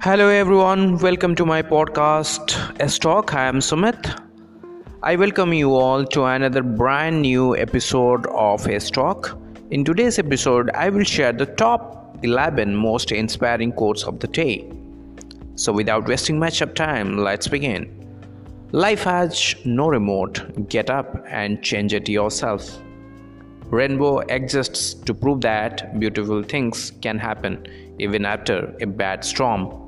[0.00, 3.34] Hello everyone, welcome to my podcast S Talk.
[3.34, 4.16] I am Sumit.
[5.02, 9.36] I welcome you all to another brand new episode of S Talk.
[9.72, 14.70] In today's episode, I will share the top 11 most inspiring quotes of the day.
[15.56, 17.90] So, without wasting much of time, let's begin.
[18.70, 20.68] Life has no remote.
[20.68, 22.80] Get up and change it yourself.
[23.64, 27.66] Rainbow exists to prove that beautiful things can happen
[27.98, 29.87] even after a bad storm.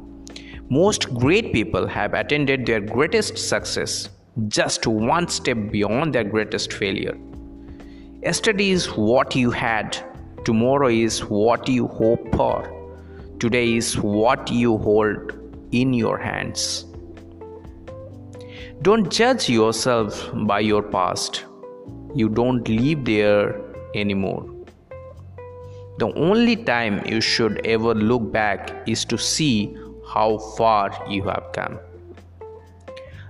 [0.72, 4.08] Most great people have attained their greatest success
[4.46, 7.18] just one step beyond their greatest failure.
[8.22, 9.98] Yesterday is what you had,
[10.44, 12.62] tomorrow is what you hope for,
[13.40, 15.32] today is what you hold
[15.72, 16.84] in your hands.
[18.82, 21.46] Don't judge yourself by your past.
[22.14, 23.60] You don't live there
[23.96, 24.48] anymore.
[25.98, 29.76] The only time you should ever look back is to see
[30.14, 31.78] how far you have come.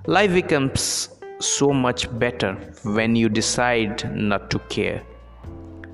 [0.06, 5.02] Life becomes so much better when you decide not to care.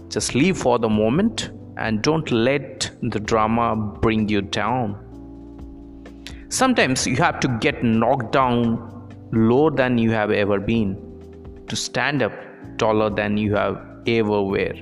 [0.09, 5.03] Just live for the moment and don't let the drama bring you down.
[6.49, 10.97] Sometimes you have to get knocked down lower than you have ever been
[11.69, 12.33] to stand up
[12.79, 14.75] taller than you have ever were.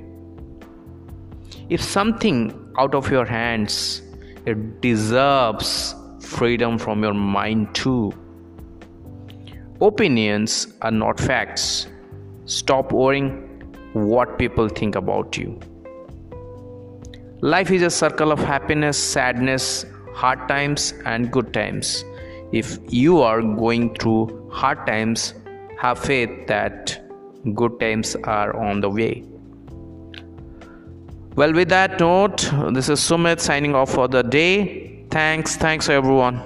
[1.70, 4.02] If something out of your hands,
[4.46, 8.12] it deserves freedom from your mind too.
[9.80, 11.86] Opinions are not facts.
[12.44, 13.32] Stop worrying
[13.94, 15.58] what people think about you.
[17.40, 22.04] Life is a circle of happiness, sadness, hard times, and good times.
[22.52, 25.34] If you are going through hard times,
[25.78, 27.00] have faith that
[27.54, 29.24] good times are on the way.
[31.38, 32.42] Well, with that note,
[32.74, 35.06] this is Sumit signing off for the day.
[35.10, 36.36] Thanks, thanks everyone.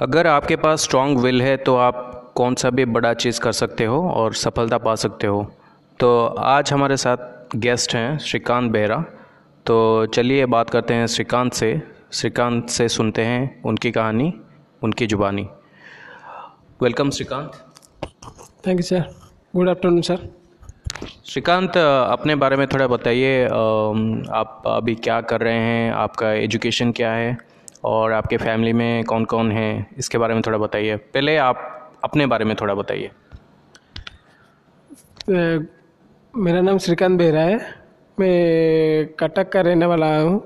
[0.00, 3.84] अगर आपके पास strong will है तो आप कौन सा भी बड़ा चीज़ कर सकते
[3.84, 5.52] हो और सफलता पा सकते हो।
[6.00, 9.04] तो आज हमारे साथ गेस्ट हैं श्रीकांत बेहरा।
[9.66, 11.82] तो चलिए बात करते हैं श्रीकांत से।
[12.12, 14.32] श्रीकांत से सुनते हैं उनकी कहानी
[14.82, 15.48] उनकी जुबानी।
[16.82, 17.64] Welcome Srikanth.
[18.66, 19.04] Thank you sir
[19.56, 20.28] good afternoon sir
[21.26, 25.92] Srikanth अपने बारे में थोड़ा बताइए आप अभी क्या कर रहे हैं?
[25.92, 27.36] आपका एजुकेशन क्या है?
[27.84, 29.86] और आपके फैमिली में कौन कौन है?
[29.98, 33.10] इसके बारे में थोड़ा बताइए। पहले आप अपने बारे में थोड़ा बताइए।
[36.34, 37.58] मेरा नाम श्रीकांत बेहरा है।
[38.18, 40.42] मैं कटक का रहने वाला हूँ।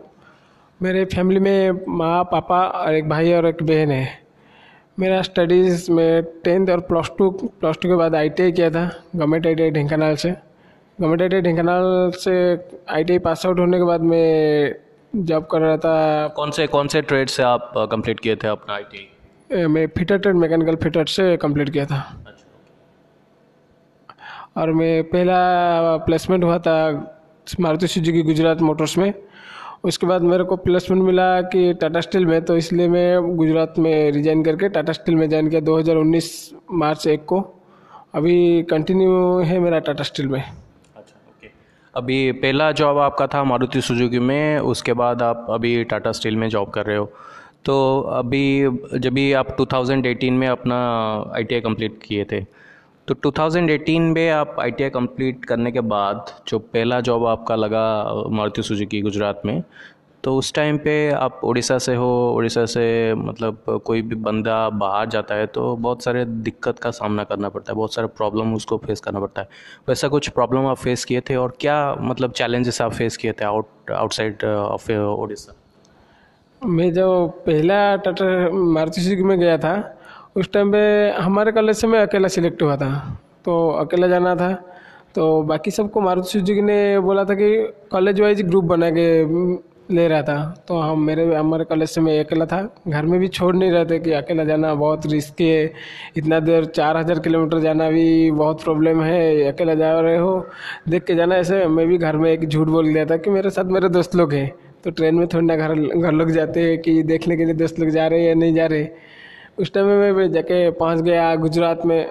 [0.80, 4.23] मेरे फैमिली में माँ पापा और एक भाई और एक बहन है।
[4.98, 8.84] मेरा स्टडीज़ में टेंथ और प्लस टू प्लस टू के बाद आई किया था
[9.16, 12.34] गवर्नमेंट आई टी ढेंकानाल से। गवर्नमेंट आई टी ढेंकानाल से
[12.94, 14.74] आई पास आउट होने के बाद मैं
[15.14, 18.74] जॉब कर रहा था। कौन से कौन से ट्रेड से आप कंप्लीट किए थे अपना
[18.74, 22.46] आई मैं फिटर ट्रेड मैकेनिकल फिटर से कंप्लीट किया था। अच्छा।
[24.60, 26.76] और मैं पहला प्लेसमेंट हुआ था
[27.60, 29.12] मारुति सुजुकी गुजरात मोटर्स में।
[29.84, 34.12] उसके बाद मेरे को प्लेसमेंट मिला कि टाटा स्टील में तो इसलिए मैं गुजरात में
[34.12, 37.62] रिजाइन करके टाटा स्टील में ज्वाइन किया 2019 मार्च एक को।
[38.14, 40.42] अभी कंटिन्यू है मेरा टाटा स्टील में।
[40.96, 41.48] अच्छा
[41.94, 46.48] अभी पहला जॉब आपका था मारुति सुजुकी में, उसके बाद आप अभी टाटा स्टील में
[46.48, 47.12] जॉब कर रहे हो।
[47.64, 48.64] तो अभी,
[48.98, 50.76] जब भी आप 2018 में अपना
[51.34, 52.40] आई कंप्लीट किए थे
[53.08, 57.82] तो 2018 में आप आई टी कंप्लीट करने के बाद जो पहला जॉब आपका लगा
[58.30, 59.62] मारुति सुजुकी गुजरात में
[60.24, 65.08] तो उस टाइम पे आप उड़ीसा से हो उड़ीसा से मतलब कोई भी बंदा बाहर
[65.08, 68.76] जाता है तो बहुत सारे दिक्कत का सामना करना पड़ता है, बहुत सारे प्रॉब्लम उसको
[68.76, 69.48] फेस करना पड़ता है।
[69.88, 73.44] वैसा कुछ प्रॉब्लम आप फेस किए थे और क्या मतलब चैलेंजेस आप फेस किए थे
[73.44, 75.54] आउट आउटसाइड ऑफ़ उड़ीसा
[76.66, 79.74] मैं जो पहला टाटा मारुति सुजुकी में गया था
[80.36, 80.78] उस टाइम पे
[81.12, 82.90] हमारे कॉलेज से मैं अकेला सिलेक्ट हुआ था
[83.44, 84.52] तो अकेला जाना था।
[85.14, 87.50] तो बाकी सबको मारुति सुजुकी ने बोला था कि
[87.90, 89.04] कॉलेज वाइज ग्रुप बना के
[89.94, 93.28] ले रहा था। तो हम मेरे, हमारे कॉलेज से मैं अकेला था। घर में भी
[93.28, 95.72] छोड़ नहीं रहे थे कि अकेला जाना बहुत रिस्की है।
[96.16, 100.46] इतना देर चार हज़ार किलोमीटर जाना भी बहुत प्रॉब्लम है। अकेला जा रहे हो,
[100.88, 103.50] देख के जाना। ऐसे मैं भी घर में एक झूठ बोल दिया था कि मेरे
[103.50, 104.52] साथ मेरे दोस्त लोग हैं।
[104.84, 107.80] तो ट्रेन में थोड़ी ना घर घर लोग जाते हैं कि देखने के लिए दोस्त
[107.80, 108.88] लोग जा रहे हैं या नहीं जा रहे।
[109.58, 112.10] उस टाइम में मैं जाके पहुँच गया गुजरात में।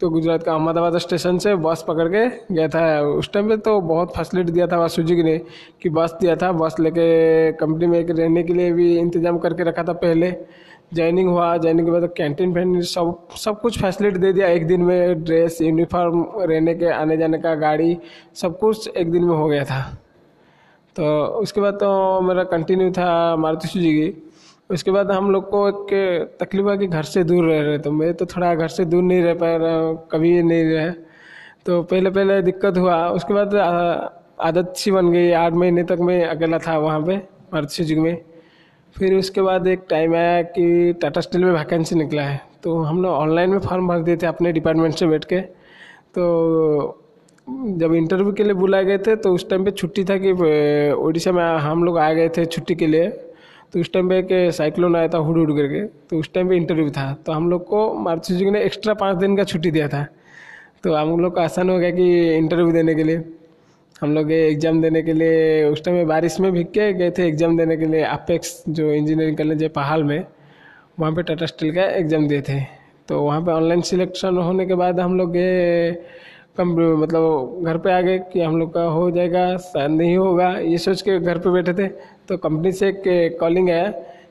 [0.00, 3.80] तो गुजरात का अहमदाबाद स्टेशन से बस पकड़ के गया था। उस टाइम पे तो
[3.80, 5.36] बहुत फैसिलिटी दिया था सुजुकी ने
[5.82, 9.82] कि बस दिया था। बस लेके कंपनी में रहने के लिए भी इंतज़ाम करके रखा
[9.82, 10.30] था पहले।
[10.94, 14.82] ज्वाइनिंग हुआ। ज्वाइनिंग के बाद कैंटीन फैंटीन सब सब कुछ फैसिलिटी दे दिया। एक दिन
[14.82, 17.96] में ड्रेस यूनिफॉर्म रहने के आने जाने का, गाड़ी,
[18.34, 19.80] सब कुछ एक दिन में हो गया था।
[20.96, 24.25] तो उसके बाद तो मेरा कंटिन्यू था मारुति सुजुकी।
[24.70, 27.90] उसके बाद हम लोग को एक तकलीफ़ है कि घर से दूर रह रहे तो
[27.92, 30.90] मैं तो थोड़ा घर से दूर नहीं रह पा रहा हूँ, कभी नहीं रहे।
[31.66, 33.54] तो पहले पहले दिक्कत हुआ, उसके बाद
[34.40, 37.16] आदत सी बन गई, आठ महीने तक मैं अकेला था वहाँ पे
[37.52, 38.16] मारुति सुजुकी में।
[38.96, 43.02] फिर उसके बाद एक टाइम आया कि टाटा स्टील में वैकेंसी निकला है तो हम
[43.02, 45.40] लोग ऑनलाइन में फॉर्म भर दिए थे अपने डिपार्टमेंट से बैठ के।
[46.14, 47.02] तो
[47.78, 50.32] जब इंटरव्यू के लिए बुलाए गए थे तो उस टाइम पे छुट्टी था कि
[50.92, 53.08] उड़ीसा में हम लोग आ गए थे छुट्टी के लिए।
[53.76, 56.56] तो उस टाइम पे एक साइक्लोन आया था हुड हुड करके तो उस टाइम पे
[56.56, 59.88] इंटरव्यू था। तो हम लोग को मारुति सुजुकी ने एक्स्ट्रा पाँच दिन का छुट्टी दिया
[59.88, 60.06] था।
[60.84, 63.24] तो हम लोग को आसान हो गया कि इंटरव्यू देने के लिए।
[64.00, 67.26] हम लोग एग्ज़ाम देने के लिए। उस टाइम में बारिश में भीग के गए थे
[67.28, 70.24] एग्ज़ाम देने के लिए। अपेक्स जो इंजीनियरिंग कॉलेज है पहाड़ में,
[71.00, 72.60] वहाँ पे टाटा स्टील का एग्ज़ाम दिए थे।
[73.08, 75.92] तो वहाँ पे ऑनलाइन सिलेक्शन होने के बाद हम लोग गए,
[76.56, 80.50] कम मतलब घर पे आ गए कि हम लोग का हो जाएगा, शायद नहीं होगा,
[80.50, 83.88] ये सोच के घर पे बैठे थे। तो कंपनी से एक कॉलिंग आया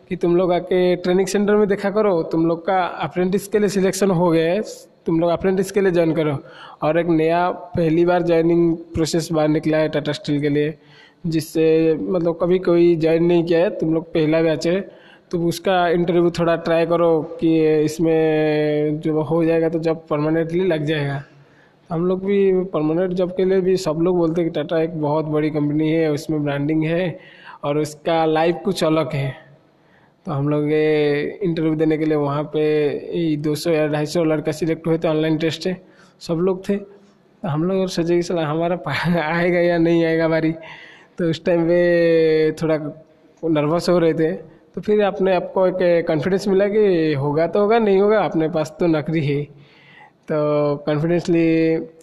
[0.10, 3.70] कि तुम लोग आके ट्रेनिंग सेंटर में देखा करो। तुम लोग का अप्रेंटिस के लिए
[3.70, 4.62] सिलेक्शन हो गया है।
[5.06, 6.38] तुम लोग अप्रेंटिस के लिए ज्वाइन करो।
[6.84, 10.74] और एक नया, पहली बार ज्वाइनिंग प्रोसेस बाहर निकला है टाटा स्टील के लिए,
[11.28, 14.80] जिससे मतलब कभी कोई ज्वाइन नहीं किया है। तुम लोग पहला बैच है।
[15.32, 20.84] तो उसका इंटरव्यू थोड़ा ट्राई करो कि इसमें जो हो जाएगा तो जब परमानेंटली लग
[20.86, 21.24] जाएगा।
[21.90, 25.02] हम लोग भी परमानेंट जॉब के लिए भी सब लोग बोलते हैं कि टाटा एक
[25.02, 27.20] बहुत बड़ी कंपनी है, उसमें ब्रांडिंग है।
[27.66, 29.30] और उसका लाइफ कुछ अलग है।
[30.26, 34.24] तो हम लोग ये इंटरव्यू देने के लिए वहाँ पे दो सौ या ढाई सौ
[34.24, 35.76] लड़का सिलेक्ट हुए थे ऑनलाइन टेस्ट से।
[36.28, 40.52] सब लोग थे। तो हम लोग सोचे कि सला हमारा आएगा या नहीं आएगा बारी
[41.18, 42.78] तो उस टाइम पे थोड़ा
[43.44, 44.32] नर्वस हो रहे थे।
[44.76, 48.76] तो फिर आपने आपको एक कॉन्फिडेंस मिला कि होगा तो होगा, नहीं होगा, अपने पास
[48.80, 49.44] तो नौकरी है।
[50.28, 50.36] तो
[50.86, 51.46] कॉन्फिडेंसली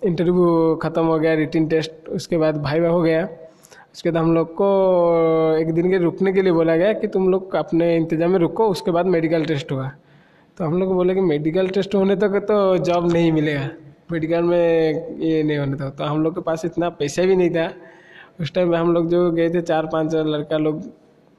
[0.08, 3.28] इंटरव्यू ख़त्म हो गया रिटिन टेस्ट उसके बाद भाई हो गया।
[3.94, 4.66] उसके बाद हम लोग को
[5.56, 8.68] एक दिन के रुकने के लिए बोला गया कि तुम लोग अपने इंतज़ाम में रुको,
[8.68, 9.90] उसके बाद मेडिकल टेस्ट हुआ।
[10.58, 13.68] तो हम लोग बोले कि मेडिकल टेस्ट होने तक तो जॉब नहीं मिलेगा।
[14.12, 17.50] मेडिकल में ये नहीं होने तक तो हम लोग के पास इतना पैसा भी नहीं
[17.50, 17.70] था।
[18.40, 20.82] उस टाइम में हम लोग जो गए थे, चार पाँच लड़का लोग,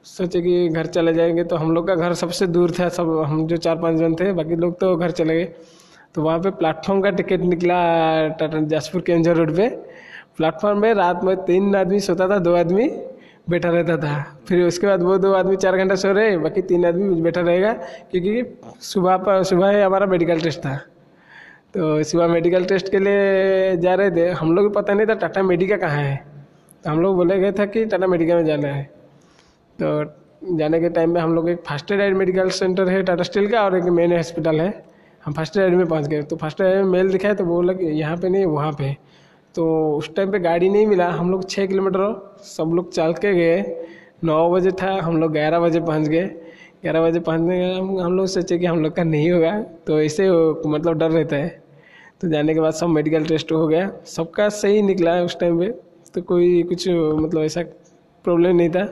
[0.06, 3.46] सोचे कि घर चले जाएँगे। तो हम लोग का घर सबसे दूर था, सब हम
[3.48, 5.54] जो चार पाँच जन थे, बाकी लोग तो घर चले गए।
[6.16, 7.78] तो वहाँ पे प्लेटफॉर्म का टिकट निकला
[8.40, 9.68] टाटा जाजपुर केंजर रोड पे।
[10.38, 12.88] प्लेटफॉर्म में रात में तीन आदमी सोता था, दो आदमी
[13.50, 16.86] बैठा रहता था। फिर उसके बाद वो दो आदमी चार घंटा सो रहे, बाकी तीन
[16.86, 17.74] आदमी बैठा रहेगा,
[18.12, 18.44] क्योंकि
[18.82, 20.76] सुबह पर, सुबह ही हमारा मेडिकल टेस्ट था।
[21.74, 25.44] तो सुबह मेडिकल टेस्ट के लिए जा रहे थे। हम लोग पता नहीं था टाटा
[25.44, 26.16] मेडिका कहाँ है।
[26.84, 28.84] तो हम लोग बोले गए था कि टाटा मेडिका में जाना है।
[29.80, 33.48] तो जाने के टाइम में हम लोग एक फ़र्स्ट एड मेडिकल सेंटर है, टाटा स्टील
[33.48, 34.84] का, और एक मेन हॉस्पिटल है।
[35.24, 37.86] हम फ़र्स्ट एड में पहुँच गए। तो फ़र्स्ट एड में मेल दिखाया तो बोला कि
[38.00, 38.96] यहाँ पे नहीं, वहाँ पे।
[39.56, 39.66] तो
[39.98, 43.86] उस टाइम पे गाड़ी नहीं मिला। हम लोग छः किलोमीटर सब लोग चल के गए।
[44.24, 46.26] नौ बजे था, हम लोग ग्यारह बजे पहुँच गए।
[46.82, 49.52] ग्यारह बजे पहुँचने के हम हम लोग सोचे कि हम लोग का नहीं होगा
[49.88, 50.30] तो ऐसे
[50.68, 51.62] मतलब डर रहता है।
[52.22, 55.70] तो जाने के बाद सब मेडिकल टेस्ट हो गया। सबका सही निकला उस टाइम पे।
[56.14, 57.62] तो कोई कुछ मतलब ऐसा
[58.26, 58.86] प्रॉब्लम नहीं था।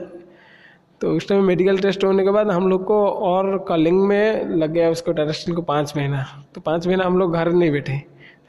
[1.00, 4.72] तो उस टाइम मेडिकल टेस्ट होने के बाद हम लोग को और कॉलिंग में लग
[4.72, 6.24] गया उसको टेरेस्टिल को पाँच महीना।
[6.54, 8.00] तो पाँच महीना हम लोग घर नहीं बैठे।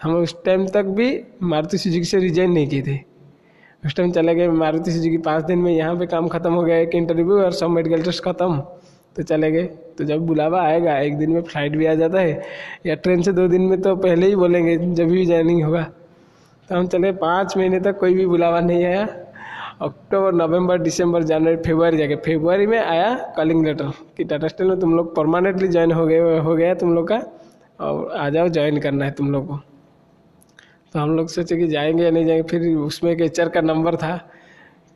[0.04, 1.08] हम उस टाइम तक भी
[1.44, 2.98] मारुति सुजुकी से रिजाइन नहीं किए थे।
[3.84, 6.78] उस टाइम चले गए मारुति सुजुकी पाँच दिन में यहाँ पे काम खत्म हो गया,
[6.78, 8.58] एक इंटरव्यू और सब मेडिकल टेस्ट खत्म।
[9.16, 9.64] तो चले गए।
[9.98, 12.42] तो जब बुलावा आएगा, एक दिन में फ़्लाइट भी आ जाता है,
[12.86, 15.82] या ट्रेन से दो दिन में तो पहले ही बोलेंगे, जब भी ज्वाइनिंग होगा।
[16.70, 19.04] तो हम चले, पाँच महीने तक कोई भी बुलावा नहीं आया।
[19.82, 24.80] अक्टूबर नवंबर दिसंबर जनवरी फेब्रुआरी जाके फेब्रुआरी में आया कॉलिंग लेटर कि टाटा स्टील में
[24.80, 27.22] तुम लोग परमानेंटली ज्वाइन हो गए, हो गया तुम लोग का,
[27.80, 29.60] और आ जाओ ज्वाइन करना है तुम लोग को।
[30.94, 33.96] तो हम लोग सोचे कि जाएँगे या नहीं जाएँगे, फिर उसमें एक एच का नंबर
[33.96, 34.16] था।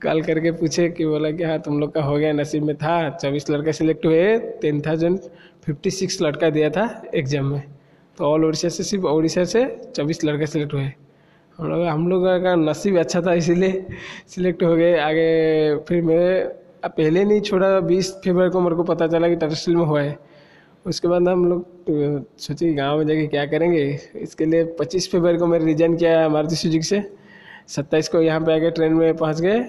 [0.02, 3.10] कॉल करके पूछे कि बोला कि हाँ तुम लोग का हो गया, नसीब में था।
[3.12, 5.20] चौबीस लड़का सिलेक्ट हुए टेन थाउज़ेंड
[5.66, 6.86] फिफ्टी सिक्स लड़का दिया था
[7.16, 7.64] एग्ज़ाम में।
[8.18, 10.92] तो ऑल उड़ीसा से, सिर्फ़ उड़ीसा से चौबीस लड़के सिलेक्ट हुए।
[11.60, 13.86] हम लोग हम लोग का नसीब अच्छा था, इसीलिए
[14.28, 16.44] सिलेक्ट हो गए। आगे फिर मेरे
[16.88, 20.18] पहले नहीं छोड़ा, बीस फरवरी को मेरे को पता चला कि टाटा में हुआ है।
[20.88, 21.66] उसके बाद हम लोग
[22.40, 23.84] सोचे गाँव में जाके क्या करेंगे?
[24.16, 27.04] इसके लिए पच्चीस फरवरी को मैंने रिजाइन किया मारुति सुजुकी से।
[27.68, 29.60] सत्ताईस को यहाँ पे आके ट्रेन में पहुँच गए।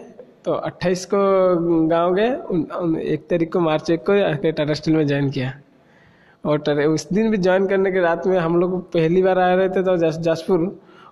[0.45, 1.19] तो अट्ठाईस को
[1.89, 2.29] गाँव गए
[3.13, 5.53] एक तारीख को मार्च एक को आके टाटा स्टील में ज्वाइन किया।
[6.45, 9.69] और उस दिन भी ज्वाइन करने के रात में हम लोग पहली बार आ रहे
[9.69, 10.61] थे तो जाजपुर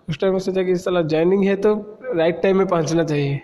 [0.08, 1.74] उस टाइम में सोचा कि साला ज्वाइनिंग है तो
[2.14, 3.36] राइट टाइम में पहुँचना चाहिए।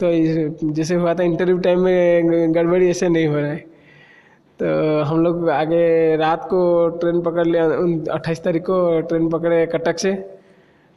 [0.00, 3.64] तो जैसे हुआ था इंटरव्यू टाइम में गड़बड़ी ऐसे नहीं हो रहा है।
[4.62, 6.58] तो हम लोग आगे रात को
[6.98, 10.12] ट्रेन पकड़ लिया उन अट्ठाईस तारीख को ट्रेन पकड़े कटक से।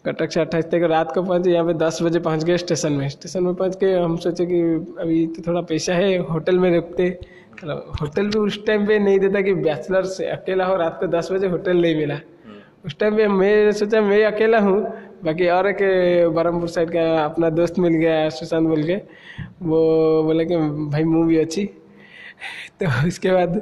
[0.05, 3.07] कटक से अट्ठाईस तक रात को पहुँचे यहाँ पे दस बजे पहुँच गए स्टेशन में।
[3.09, 4.59] स्टेशन में पहुँच के हम सोचे कि
[5.01, 7.07] अभी तो थोड़ा पैसा है होटल में रुकते।
[8.01, 11.31] होटल भी उस टाइम पे नहीं देता कि बैचलर से अकेला हो रात को दस
[11.31, 12.19] बजे होटल नहीं मिला।
[12.85, 14.81] उस टाइम पे मैं सोचा मैं अकेला हूँ
[15.23, 15.81] बाकी और एक
[16.35, 18.95] बरहमपुर साइड का अपना दोस्त मिल गया सुशांत बोल के।
[19.63, 19.81] वो
[20.23, 20.57] बोले कि
[20.91, 21.69] भाई मूवी अच्छी।
[22.79, 23.61] तो उसके बाद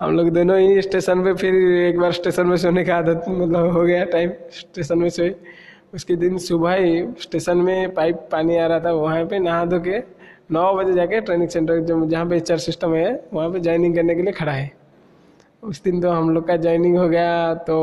[0.00, 3.72] हम लोग दोनों ही स्टेशन पे फिर एक बार स्टेशन में सोने का आदत मतलब
[3.72, 5.34] हो गया टाइम स्टेशन में सोए।
[5.94, 9.78] उसके दिन सुबह ही स्टेशन में पाइप पानी आ रहा था, वहाँ पे नहा धो
[9.80, 9.98] के
[10.50, 14.14] नौ बजे जाके ट्रेनिंग सेंटर जो जहाँ पे एचआर सिस्टम है, वहाँ पे ज्वाइनिंग करने
[14.14, 14.70] के लिए खड़ा है।
[15.62, 17.76] उस दिन तो हम लोग का ज्वाइनिंग हो गया तो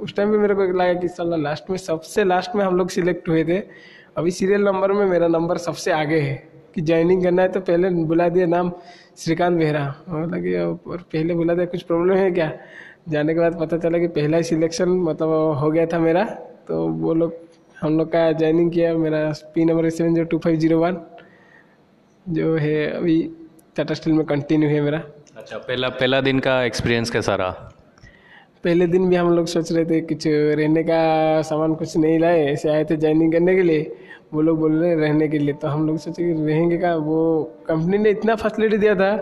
[0.00, 2.90] उस टाइम भी मेरे को लगा कि साला लास्ट में सबसे लास्ट में हम लोग
[2.90, 3.58] सिलेक्ट हुए थे।
[4.16, 6.34] अभी सीरियल नंबर में मेरा नंबर सबसे आगे है,
[6.74, 8.72] कि ज्वाइनिंग करना है तो पहले बुला दिया नाम।
[9.18, 9.84] श्रीकांत बेहरा।
[10.26, 10.76] लगे और
[11.12, 12.50] पहले बोला था, कुछ प्रॉब्लम है क्या?
[13.08, 15.28] जाने के बाद पता चला कि पहला ही सिलेक्शन मतलब
[15.60, 16.24] हो गया था मेरा।
[16.68, 17.34] तो वो लोग,
[17.80, 20.96] हम लोग का ज्वाइनिंग किया मेरा P number seven zero two five zero one
[22.26, 23.16] जो है अभी
[23.76, 24.98] टाटा स्टील में कंटिन्यू है मेरा।
[25.36, 27.71] अच्छा पहला पहला दिन का एक्सपीरियंस कैसा रहा?
[28.64, 30.98] पहले दिन भी हम लोग सोच रहे थे कुछ रहने का
[31.42, 33.96] सामान कुछ नहीं लाए, ऐसे आए थे ज्वाइनिंग करने के लिए।
[34.34, 37.42] वो लोग बोल रहे रहने के लिए। तो हम लोग सोचे कि रहेंगे का वो
[37.68, 39.16] कंपनी ने इतना फैसिलिटी दिया था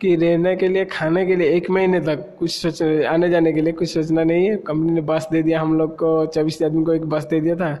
[0.00, 3.60] कि रहने के लिए, खाने के लिए एक महीने तक कुछ सोच, आने जाने के
[3.60, 6.84] लिए कुछ सोचना नहीं है। कंपनी ने बस दे दिया, हम लोग को चौबीस आदमी
[6.84, 7.72] को एक बस दे दिया था।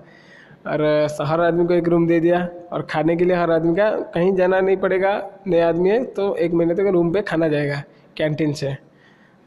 [0.66, 0.82] और
[1.22, 4.34] हर आदमी को एक रूम दे दिया। और खाने के लिए हर आदमी का कहीं
[4.36, 5.12] जाना नहीं पड़ेगा,
[5.46, 7.82] नए आदमी है तो एक महीने तक रूम पे खाना जाएगा
[8.16, 8.85] कैंटीन से।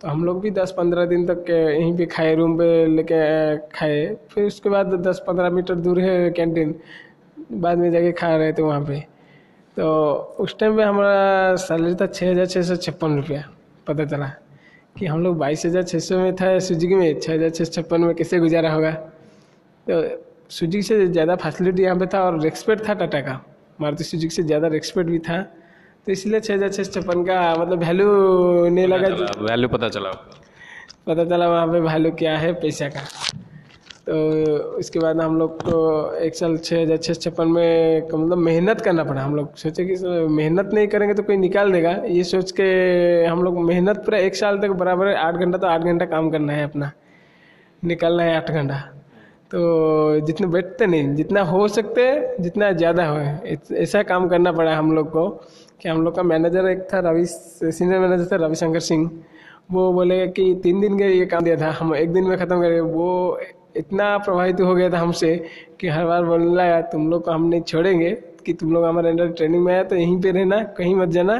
[0.01, 3.21] तो हम लोग भी दस पंद्रह दिन तक यहीं पे खाए रूम पे लेके
[3.69, 6.73] खाए। फिर उसके बाद दस पंद्रह मीटर दूर है कैंटीन
[7.53, 8.99] बाद में जाके खा रहे थे वहाँ पे।
[9.77, 9.87] तो
[10.39, 13.43] उस टाइम पे हमारा सैलरी था छः हज़ार छः सौ छप्पन रुपया।
[13.87, 14.31] पता चला
[14.95, 17.71] कि हम लोग बाईस हज़ार छः सौ में था सुजुकी में। छः हज़ार छः सौ
[17.71, 18.91] छप्पन में कैसे गुजारा होगा?
[19.87, 20.01] तो
[20.49, 23.41] सुजुकी से ज़्यादा फैसिलिटी यहाँ पे था और रेस्पेक्ट था टाटा का।
[23.81, 25.45] मारुति सुजुकी से ज़्यादा रेस्पेक्ट भी था।
[26.07, 28.07] तो इसलिए छः हज़ार छः सौ छप्पन का मतलब वैल्यू
[28.69, 29.07] नहीं लगा
[29.41, 30.11] वैल्यू पता चला।
[31.07, 33.01] पता चला वहाँ पे वैल्यू क्या है पैसा का।
[34.07, 34.15] तो
[34.79, 35.79] उसके बाद हम लोग को
[36.17, 39.95] एक साल छः हज़ार छः छप्पन में मतलब मेहनत करना पड़ा। हम लोग सोचे कि
[40.29, 42.63] मेहनत नहीं करेंगे तो कोई निकाल देगा। ये सोच के
[43.25, 46.53] हम लोग मेहनत पूरा एक साल तक बराबर आठ घंटा तो आठ घंटा काम करना
[46.53, 46.91] है अपना।
[47.83, 48.79] निकालना है आठ घंटा।
[49.51, 52.03] तो जितने बैठते नहीं जितना हो सकते
[52.39, 53.17] जितना ज़्यादा हो।
[53.77, 55.29] ऐसा काम करना पड़ा हम लोग को।
[55.81, 59.09] कि हम लोग का मैनेजर एक था रवि सीनियर मैनेजर था रविशंकर सिंह।
[59.71, 62.61] वो बोले कि तीन दिन के ये काम दिया था, हम एक दिन में ख़त्म
[62.61, 63.39] करें वो
[63.77, 65.35] इतना प्रभावित हो गया था हमसे
[65.79, 68.09] कि हर बार बोलने लगा, तुम लोग को हम नहीं छोड़ेंगे,
[68.45, 71.35] कि तुम लोग हमारे अंडर ट्रेनिंग में आया तो यहीं पे रहना, कहीं मत जाना।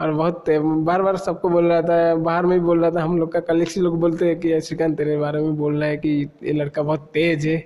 [0.00, 3.18] और बहुत बार बार सबको बोल रहा था, बाहर में भी बोल रहा था, हम
[3.18, 6.08] लोग का कलीग्स लोग बोलते हैं कि, श्रीकांत, तेरे बारे में बोल रहा है कि
[6.44, 7.64] ये लड़का बहुत तेज है,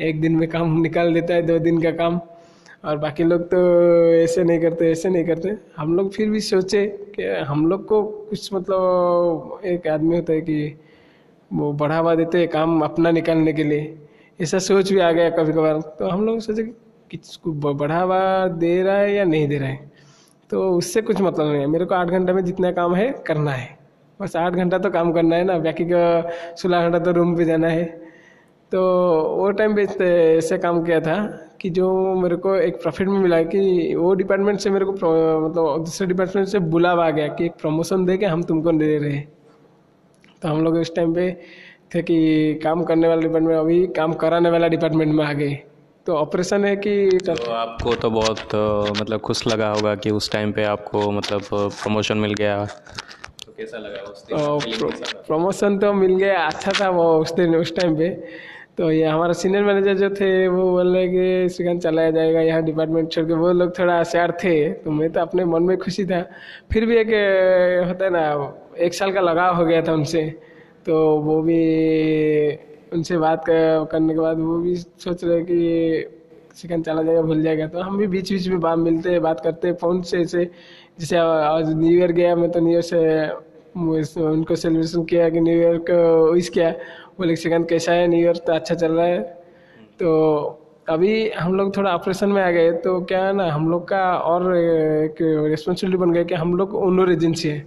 [0.00, 2.20] एक दिन में काम निकाल देता है, दो दिन का काम।
[2.86, 3.58] और बाकी लोग तो
[4.14, 8.02] ऐसे नहीं करते, ऐसे नहीं करते। हम लोग फिर भी सोचे कि हम लोग को
[8.02, 10.78] कुछ मतलब एक आदमी होता है कि
[11.52, 13.98] वो बढ़ावा देते हैं काम अपना निकालने के लिए।
[14.40, 16.74] ऐसा सोच भी आ गया कभी कभार तो हम लोग सोचे कि
[17.10, 19.90] किसको बढ़ावा दे रहा है या नहीं दे रहा है?
[20.50, 23.50] तो उससे कुछ मतलब नहीं है। मेरे को आठ घंटे में जितना काम है करना
[23.50, 23.68] है।
[24.20, 27.44] बस आठ घंटा तो काम करना है ना। बाकी का सोलह घंटा तो रूम पे
[27.44, 27.84] जाना है।
[28.72, 28.82] तो
[29.38, 31.16] वो टाइम पे ऐसे काम किया था।
[31.60, 35.84] कि जो मेरे को एक प्रॉफिट में मिला कि वो डिपार्टमेंट से मेरे को मतलब
[35.84, 39.12] दूसरे डिपार्टमेंट से बुलावा आ गया कि एक प्रमोशन दे के हम तुमको दे रहे
[39.12, 39.28] हैं।
[40.42, 41.30] तो हम लोग इस टाइम पे
[41.94, 45.54] थे कि काम करने वाला डिपार्टमेंट अभी काम कराने वाला डिपार्टमेंट में आ गए।
[46.06, 48.54] तो ऑपरेशन है कि तो आपको तो बहुत
[49.00, 53.78] मतलब खुश लगा होगा कि उस टाइम पे आपको मतलब प्रमोशन मिल गया। तो कैसा
[53.78, 55.22] लगा उस दिन?
[55.26, 58.08] प्रमोशन तो मिल गया अच्छा था वो उस दिन उस टाइम पे।
[58.78, 62.62] तो ये हमारा सीनियर मैनेजर जो थे वो बोल रहे कि श्रीकांत चलाया जाएगा यहाँ
[62.62, 64.52] डिपार्टमेंट छोड़ के। वो लोग थोड़ा आशार थे
[64.84, 66.20] तो मैं तो अपने मन में खुशी था।
[66.72, 67.08] फिर भी एक
[67.88, 68.24] होता है ना
[68.78, 70.24] एक साल का लगाव हो गया था उनसे।
[70.86, 71.60] तो वो भी
[72.92, 76.10] उनसे बात कर, करने के बाद वो भी सोच रहे कि
[76.56, 79.68] चिकन चला जाएगा भूल जाएगा। तो हम भी बीच बीच में बात मिलते बात करते
[79.68, 80.44] हैं फ़ोन से ऐसे
[81.00, 85.58] जैसे आज न्यू ईयर गया मैं तो न्यू ईयर से उनको सेलिब्रेशन किया कि न्यू
[85.58, 86.72] ईयर को विश किया।
[87.18, 88.06] बोले चिकन कैसा है?
[88.08, 89.20] न्यू ईयर तो अच्छा चल रहा है।
[90.00, 90.08] तो
[90.88, 94.02] अभी हम लोग थोड़ा ऑपरेशन में आ गए तो क्या है ना हम लोग का
[94.16, 95.16] और एक
[95.50, 97.64] रिस्पॉन्सिबिलिटी बन गया कि हम लोग ओनर एजेंसी है।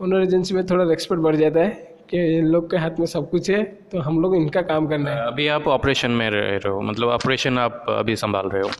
[0.00, 1.70] ओनर एजेंसी में थोड़ा रेस्पेक्ट बढ़ जाता है
[2.10, 3.62] कि इन लोग के हाथ में सब कुछ है
[3.92, 7.08] तो हम लोग इनका काम करना है। अभी आप ऑपरेशन में रह रहे हो मतलब
[7.10, 8.70] ऑपरेशन आप अभी संभाल रहे हो।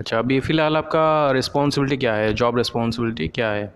[0.00, 2.32] अच्छा अभी फ़िलहाल आपका रिस्पॉन्सिबिलिटी क्या है?
[2.34, 3.72] जॉब रिस्पॉन्सिबिलिटी क्या है?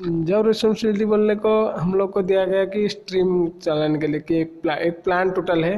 [0.00, 4.40] जॉब रिस्पॉन्सिबिलिटी बोलने को हम लोग को दिया गया कि स्ट्रीम चलाने के लिए कि
[4.40, 5.76] एक प्ला, एक प्लान टोटल है।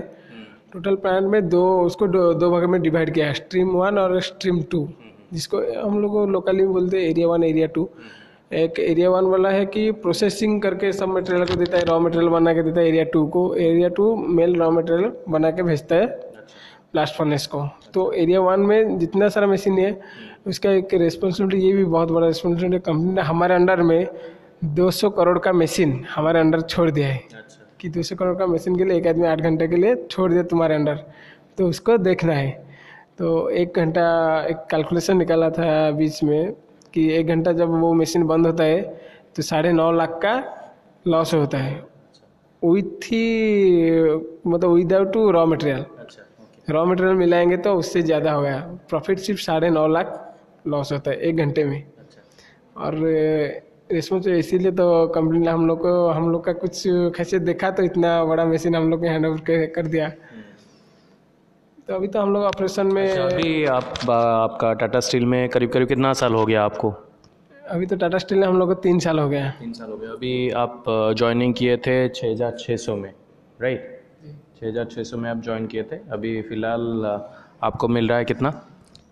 [0.73, 4.21] टोटल प्लान में दो उसको दो, दो भाग में डिवाइड किया है स्ट्रीम वन और
[4.21, 4.89] स्ट्रीम टू
[5.33, 7.89] जिसको हम लोग लोकली बोलते हैं एरिया वन एरिया टू
[8.53, 12.29] एक एरिया वन वाला है कि प्रोसेसिंग करके सब मटेरियल को देता है रॉ मटेरियल
[12.31, 15.97] बना के देता है एरिया टू को। एरिया टू मेल रॉ मटेरियल बना के भेजता
[15.97, 16.07] है।
[16.99, 17.63] ब्लास्ट फर्नेस को।
[17.95, 19.91] तो एरिया वन में जितना सारा मशीन है
[20.47, 24.07] उसका एक रिस्पॉन्सिबिलिटी ये भी बहुत बड़ा रिस्पॉन्सिबिलिटी कंपनी ने हमारे अंडर में
[24.75, 27.21] 200 करोड़ का मशीन हमारे अंडर छोड़ दिया है।
[27.81, 30.43] कि 200 करोड़ का मशीन के लिए एक आदमी आठ घंटे के लिए छोड़ दिया
[30.43, 30.97] तुम्हारे अंडर
[31.59, 32.51] तो उसको देखना है।
[33.19, 34.07] तो एक घंटा
[34.47, 36.53] एक कैलकुलेशन निकाला था बीच में
[36.95, 38.81] कि एक घंटा जब वो मशीन बंद होता है
[39.37, 40.35] तो साढ़े नौ लाख का
[41.07, 41.77] लॉस होता है।
[42.63, 43.23] विथ ही
[44.47, 45.85] मतलब without two raw material
[46.71, 48.59] raw material मिलाएँगे तो उससे ज़्यादा हो गया।
[48.89, 50.15] प्रॉफिट सिर्फ़ साढ़े नौ लाख
[50.67, 52.21] लॉस होता है एक घंटे में। अच्छा।
[52.77, 52.95] और
[53.91, 56.83] इसमें तो इसीलिए तो कंपनी ने हम लोग को हम लोग का कुछ
[57.17, 60.09] खैसियत देखा तो इतना बड़ा मशीन हम लोग के हैंड ओवर कर दिया।
[61.89, 65.71] तो अभी तो हम लोग ऑपरेशन में अच्छा, अभी आप आपका टाटा स्टील में करीब
[65.71, 66.91] करीब कितना साल हो गया आपको?
[67.71, 69.97] अभी तो टाटा स्टील में हम लोग को तीन साल हो गया। तीन साल हो
[69.97, 70.85] गया। अभी आप
[71.19, 73.13] ज्वाइनिंग किए थे छः हज़ार छः सौ में
[73.61, 73.98] राइट
[74.59, 77.05] छः हज़ार छः सौ में आप ज्वाइन किए थे। अभी फ़िलहाल
[77.65, 78.51] आपको मिल रहा है कितना?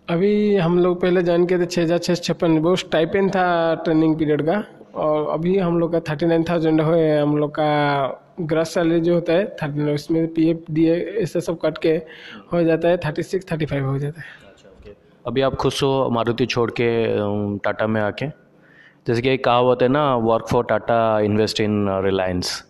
[0.09, 3.45] अभी हम लोग पहले ज्वाइन किए थे छः हज़ार छः सौ छप्पन। वो स्टाइपेन था
[3.83, 4.63] ट्रेनिंग पीरियड का
[4.95, 7.67] और अभी हम लोग का थर्टी नाइन थाउज़ेंड हो। हम लोग का
[8.41, 10.87] ग्रस सैलरी जो होता है थर्टी नाइन उसमें पी एफ़ डी
[11.23, 11.95] ऐसा सब कट के
[12.53, 14.93] हो जाता है। थर्टी सिक्स थर्टी फाइव हो जाता है। अच्छा
[15.25, 16.89] अभी आप खुश हो मारुति छोड़ के
[17.63, 18.27] टाटा में आके?
[19.07, 22.63] जैसे कि एक कहावत है ना work for Tata invest in Reliance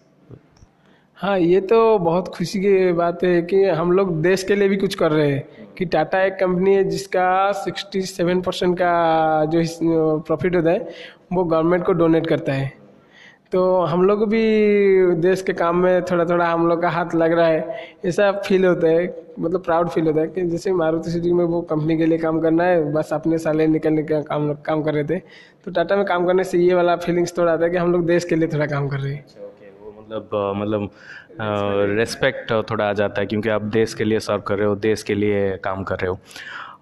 [1.18, 4.78] हाँ ये तो बहुत खुशी की बात है कि हम लोग देश के लिए भी
[4.78, 5.48] कुछ कर रहे हैं।
[5.78, 10.90] कि टाटा एक कंपनी है जिसका 67 परसेंट का जो प्रॉफिट होता है,
[11.34, 12.74] वो गवर्नमेंट को डोनेट करता है।
[13.52, 14.42] तो हम लोग भी
[15.16, 18.66] देश के काम में थोड़ा थोड़ा हम लोग का हाथ लग रहा है। ऐसा फील
[18.66, 22.06] होता है मतलब प्राउड फील होता है कि जैसे मारुति सुजुकी में वो कंपनी के
[22.06, 25.20] लिए काम करना है, बस अपने साले निकलने का काम काम कर रहे थे।
[25.66, 28.06] तो टाटा में काम करने से ये वाला फीलिंग्स थोड़ा आता है कि हम लोग
[28.06, 29.26] देश के लिए थोड़ा काम कर रहे हैं।
[30.08, 30.90] मतलब मतलब
[31.98, 35.04] रेस्पेक्ट थोड़ा आ जाता है क्योंकि आप देश के लिए सर्व कर रहे हो देश
[35.04, 36.20] के लिए काम कर रहे हो।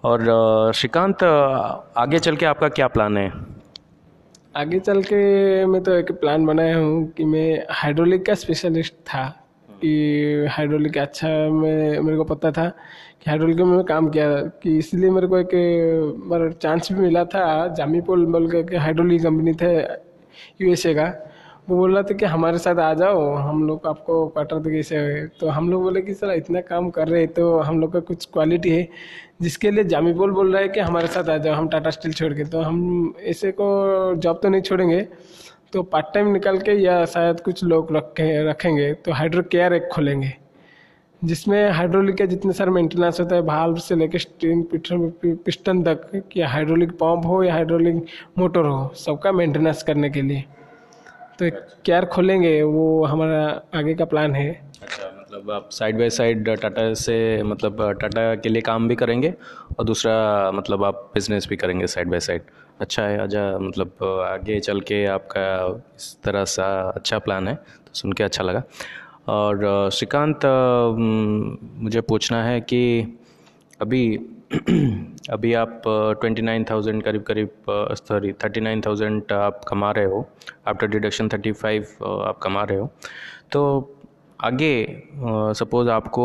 [0.04, 3.30] और श्रीकांत आगे चल के आपका क्या प्लान है?
[4.56, 9.28] आगे चल के मैं तो एक प्लान बनाया हूँ कि मैं हाइड्रोलिक का स्पेशलिस्ट था
[9.82, 14.28] कि हाइड्रोलिक अच्छा मैं मेरे को पता था कि हाइड्रोलिक में मैं काम किया
[14.62, 15.50] कि इसलिए मेरे को एक
[16.28, 19.72] बार चांस भी मिला था जामी पोल बोल के हाइड्रोलिक कंपनी थे
[20.60, 21.12] यूएसए का।
[21.68, 24.98] वो बोल रहा था कि हमारे साथ आ जाओ, हम लोग आपको क्वार्टर देंगे इसे।
[25.40, 28.00] तो हम लोग बोले कि, सर, इतना काम कर रहे हैं तो हम लोग का
[28.02, 28.86] कुछ क्वालिटी है,
[29.42, 32.12] जिसके लिए जामी बोल बोल रहा है कि हमारे साथ आ जाओ, हम टाटा स्टील
[32.12, 35.06] छोड़ के। तो हम ऐसे को जॉब तो नहीं छोड़ेंगे
[35.72, 39.88] तो पार्ट टाइम निकाल के या शायद कुछ लोग रखे, रखेंगे तो हाइड्रो केयर एक
[39.92, 40.32] खोलेंगे,
[41.22, 46.42] जिसमें हाइड्रोलिक का जितने सारे मेंटेनेंस होता है भाल्व से लेकर स्टीम पिस्टन तक, कि
[46.42, 48.04] हाइड्रोलिक पंप हो या हाइड्रोलिक
[48.38, 50.44] मोटर हो, सबका मेंटेनेंस करने के लिए।
[51.38, 51.48] तो
[51.84, 53.44] केयर खोलेंगे, वो हमारा
[53.74, 54.48] आगे का प्लान है।
[54.82, 59.32] अच्छा मतलब आप साइड बाय साइड टाटा से मतलब टाटा के लिए काम भी करेंगे
[59.78, 62.42] और दूसरा मतलब आप बिज़नेस भी करेंगे साइड बाय साइड
[62.80, 65.44] अच्छा है आजा मतलब आगे चल के आपका
[65.96, 68.62] इस तरह सा अच्छा प्लान है तो सुन के अच्छा लगा।
[69.28, 70.46] और, श्रीकांत
[71.82, 72.82] मुझे पूछना है कि
[73.80, 74.02] अभी
[75.30, 75.82] अभी आप
[76.20, 80.24] ट्वेंटी नाइन थाउज़ेंड करीब करीब सॉरी थर्टी नाइन थाउज़ेंड आप कमा रहे हो।
[80.68, 82.88] आफ्टर डिडक्शन थर्टी फाइव आप कमा रहे हो।
[83.52, 83.62] तो
[84.40, 85.02] आगे
[85.58, 86.24] सपोज़ आपको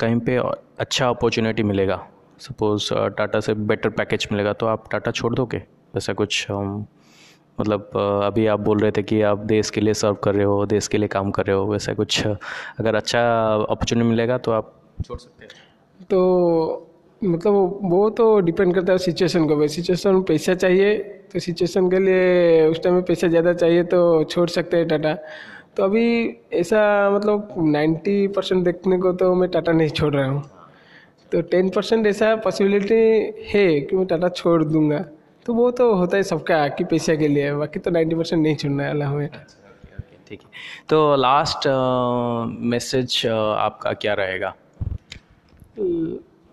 [0.00, 0.36] कहीं पे
[0.80, 2.00] अच्छा अपॉर्चुनिटी मिलेगा।
[2.40, 5.62] सपोज़ टाटा से बेटर पैकेज मिलेगा तो आप टाटा छोड़ दोगे?
[5.94, 7.90] वैसा कुछ मतलब
[8.24, 10.88] अभी आप बोल रहे थे कि आप देश के लिए सर्व कर रहे हो, देश
[10.88, 13.20] के लिए काम कर रहे हो, वैसा कुछ, अगर अच्छा
[13.54, 14.74] अपॉर्चुनिटी मिलेगा तो आप
[15.06, 16.88] छोड़ सकते हैं। तो
[17.24, 20.94] मतलब वो तो डिपेंड करता है सिचुएशन को। भाई सिचुएशन में पैसा चाहिए
[21.32, 25.14] तो सिचुएशन के लिए उस टाइम में पैसा ज़्यादा चाहिए तो छोड़ सकते हैं टाटा।
[25.76, 26.06] तो अभी
[26.52, 26.80] ऐसा
[27.10, 30.42] मतलब नाइन्टी परसेंट देखने को तो मैं टाटा नहीं छोड़ रहा हूँ।
[31.32, 32.94] तो टेन परसेंट ऐसा पॉसिबिलिटी
[33.48, 34.98] है कि मैं टाटा छोड़ दूँगा।
[35.46, 38.56] तो वो तो होता है सबका कि पैसा के लिए बाकी तो नाइन्टी परसेंट नहीं
[38.56, 39.28] छोड़ना है अल्लाह हमें
[40.28, 40.50] ठीक है।
[40.88, 41.66] तो लास्ट
[42.72, 44.54] मैसेज आपका क्या रहेगा?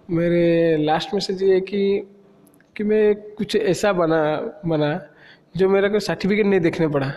[0.10, 2.08] मेरे लास्ट मैसेज ये कि
[2.76, 4.22] कि मैं कुछ ऐसा बना
[4.66, 4.90] बना,
[5.58, 7.08] जो मेरा कोई सर्टिफिकेट नहीं देखने पड़ा,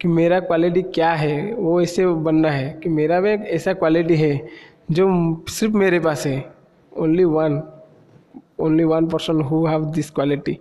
[0.00, 4.48] कि मेरा क्वालिटी क्या है, वो ऐसे बनना है, कि मेरा में ऐसा क्वालिटी है,
[4.90, 5.06] जो
[5.48, 6.44] सिर्फ़ मेरे पास है।
[6.92, 7.62] Only one
[8.60, 10.58] only one person who have this quality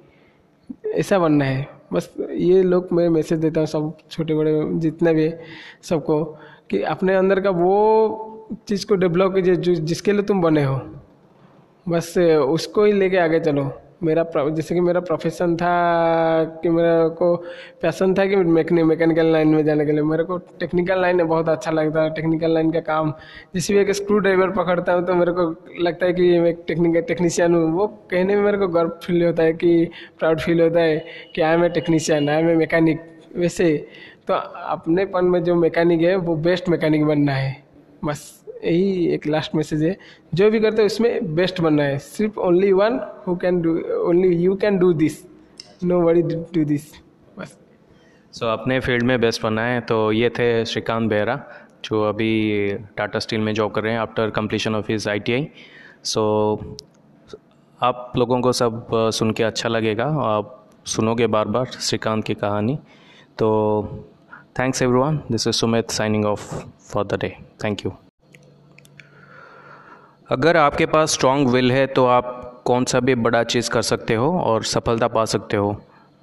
[0.96, 5.30] ऐसा बनना है। बस ये लोग मैं मैसेज देता हूँ सब छोटे बड़े जितने भी
[5.84, 6.24] सबको,
[6.70, 10.82] कि अपने अंदर का वो चीज़ को डेवलप कीजिए जिसके लिए तुम बने हो।
[11.86, 13.72] बस, उसको ही लेके आगे चलो।
[14.04, 15.74] मेरा जैसे कि मेरा प्रोफेशन था
[16.62, 17.36] कि मेरे को
[17.82, 21.28] पैसन था कि मैकेनिक मैकेनिकल लाइन में जाने के लिए। मेरे को टेक्निकल लाइन में
[21.28, 23.14] बहुत अच्छा लगता है। टेक्निकल लाइन का काम,
[23.54, 25.44] जिस भी एक स्क्रू ड्राइवर पकड़ता हूँ तो मेरे को
[25.84, 29.44] लगता है कि मैं टेक्निकल टेक्नीशियन हूँ। वो कहने में मेरे को गर्व फील होता
[29.44, 30.98] है कि प्राउड फील होता है
[31.36, 33.02] कि I am a technician I am a mechanic
[33.36, 33.76] वैसे
[34.28, 37.56] तो अपनेपन में जो मैकेनिक है, वो बेस्ट मैकेनिक बनना है।
[38.06, 39.98] बस। यही एक लास्ट मैसेज है।
[40.34, 44.36] जो भी करते हैं, उसमें बेस्ट बनना है। सिर्फ़ only one who can do only
[44.36, 45.22] you can do this
[45.84, 46.92] no worry do this
[47.40, 47.58] बस।
[48.34, 51.36] सो अपने फ़ील्ड में बेस्ट बनना है तो ये थे श्रीकांत बेहरा,
[51.86, 55.48] जो अभी टाटा स्टील में जॉब कर रहे हैं after completion of his I
[56.06, 56.76] so
[57.80, 62.78] आप लोगों को सब सुन के अच्छा लगेगा। आप सुनोगे बार बार श्रीकांत की कहानी।
[63.40, 63.50] तो
[64.60, 66.54] thanks everyone this is Sumit signing off
[66.92, 67.92] for the day thank you
[70.30, 74.16] अगर आपके पास स्ट्रॉन्ग विल है तो आप कौन सा भी बड़ा चीज़ कर सकते
[74.16, 75.74] हो और सफलता पा सकते हो।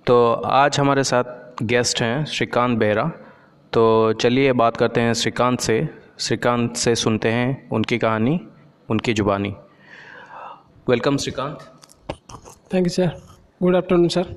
[0.06, 3.04] तो आज हमारे साथ गेस्ट हैं श्रीकांत बेहरा।
[3.72, 8.40] तो चलिए बात करते हैं श्रीकांत से। श्रीकांत से सुनते हैं उनकी कहानी
[8.88, 9.54] उनकी जुबानी।
[10.88, 11.58] Welcome Srikanth.
[12.74, 13.16] Thank you sir
[13.62, 14.34] good afternoon sir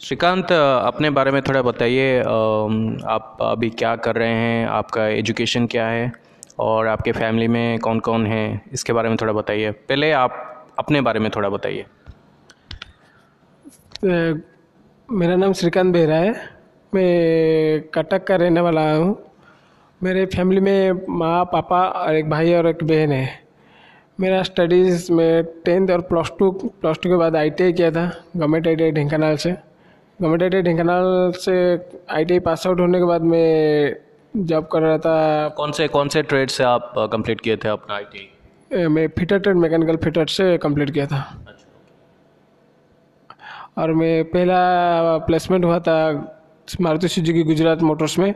[0.00, 4.66] Srikanth अपने बारे में थोड़ा बताइए आप अभी क्या कर रहे हैं?
[4.68, 6.12] आपका एजुकेशन क्या है?
[6.58, 11.00] और आपके फैमिली में कौन कौन है, इसके बारे में थोड़ा बताइए। पहले आप अपने
[11.00, 11.84] बारे में थोड़ा बताइए।
[15.08, 16.32] मेरा नाम श्रीकांत बेहरा है।
[16.92, 19.16] मैं कटक का रहने वाला हूँ।
[20.00, 23.28] मेरे फैमिली में माँ, पापा और एक भाई और एक बहन है।
[24.20, 28.66] मेरा स्टडीज़ में टेंथ और प्लस टू प्लस टू के बाद आई किया था गवर्नमेंट
[28.68, 31.54] आई टी ढेंकानाल से। गवर्नमेंट आई टी ढेंकानाल से
[32.10, 33.94] आईटीआई पास आउट होने के बाद मैं
[34.38, 37.94] जॉब कर रहा था। कौन से कौन से ट्रेड से आप कंप्लीट किए थे अपना
[37.94, 41.66] आई मैं फिटर ट्रेड मैकेनिकल फिटर से कंप्लीट किया था। अच्छा।
[43.82, 44.56] और मैं पहला
[45.26, 45.96] प्लेसमेंट हुआ था
[46.80, 48.34] मारुति सुजुकी गुजरात मोटर्स में।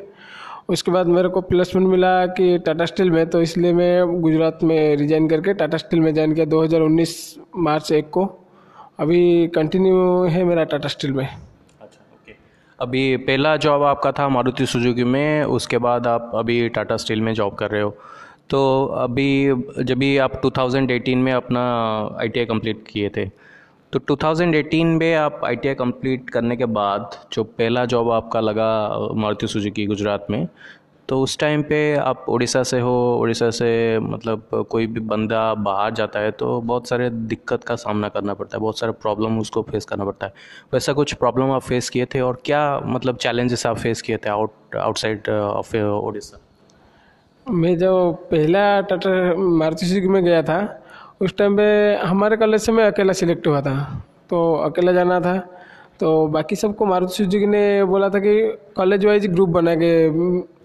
[0.69, 4.97] उसके बाद मेरे को प्लेसमेंट मिला कि टाटा स्टील में तो इसलिए मैं गुजरात में
[4.97, 7.15] रिजाइन करके टाटा स्टील में ज्वाइन किया 2019
[7.57, 8.25] मार्च एक को।
[9.01, 11.29] अभी कंटिन्यू है मेरा टाटा स्टील में।
[12.83, 17.33] अभी पहला जॉब आपका था मारुति सुजुकी में, उसके बाद आप अभी टाटा स्टील में
[17.35, 17.91] जॉब कर रहे हो।
[18.51, 19.49] तो अभी
[19.85, 21.63] जब भी आप 2018 में अपना
[22.21, 23.27] आई टी कंप्लीट किए थे
[23.93, 28.69] तो 2018 में आप आई टी कंप्लीट करने के बाद जो पहला जॉब आपका लगा
[29.15, 30.47] मारुति सुजुकी गुजरात में
[31.13, 35.91] तो उस टाइम पे आप उड़ीसा से हो उड़ीसा से मतलब कोई भी बंदा बाहर
[35.95, 39.63] जाता है तो बहुत सारे दिक्कत का सामना करना पड़ता है, बहुत सारे प्रॉब्लम उसको
[39.63, 40.33] फेस करना पड़ता है।
[40.73, 44.29] वैसा कुछ प्रॉब्लम आप फेस किए थे और क्या मतलब चैलेंजेस आप फेस किए थे
[44.29, 46.41] आउट आउटसाइड ऑफ़ उड़ीसा
[47.47, 47.93] मैं जो
[48.31, 50.59] पहला टाटा मारुति सुजुकी में गया था,
[51.21, 51.69] उस टाइम पे
[52.05, 53.77] हमारे कॉलेज से मैं अकेला सिलेक्ट हुआ था।
[54.31, 55.37] तो अकेला जाना था।
[56.01, 58.35] तो बाकी सबको मारुति सुजुकी ने बोला था कि
[58.77, 59.93] कॉलेज वाइज ग्रुप बना के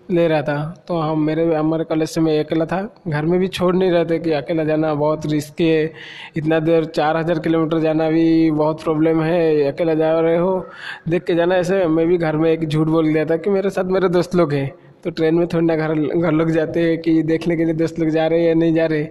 [0.10, 3.48] ले रहा था। तो हम मेरे हमारे कॉलेज से मैं अकेला था। घर में भी
[3.50, 5.92] छोड़ नहीं रहे थे कि अकेला जाना बहुत रिस्की है।
[6.38, 10.66] इतना देर चार हज़ार किलोमीटर जाना भी बहुत प्रॉब्लम है। अकेला जा रहे हो,
[11.10, 13.70] देख के जाना ऐसे। मैं भी घर में एक झूठ बोल दिया था कि मेरे
[13.70, 14.72] साथ मेरे दोस्त लोग हैं।
[15.04, 18.00] तो ट्रेन में थोड़ी ना घर घर लोग जाते हैं कि देखने के लिए दोस्त
[18.00, 19.08] लोग जा रहे हैं या नहीं जा रहे।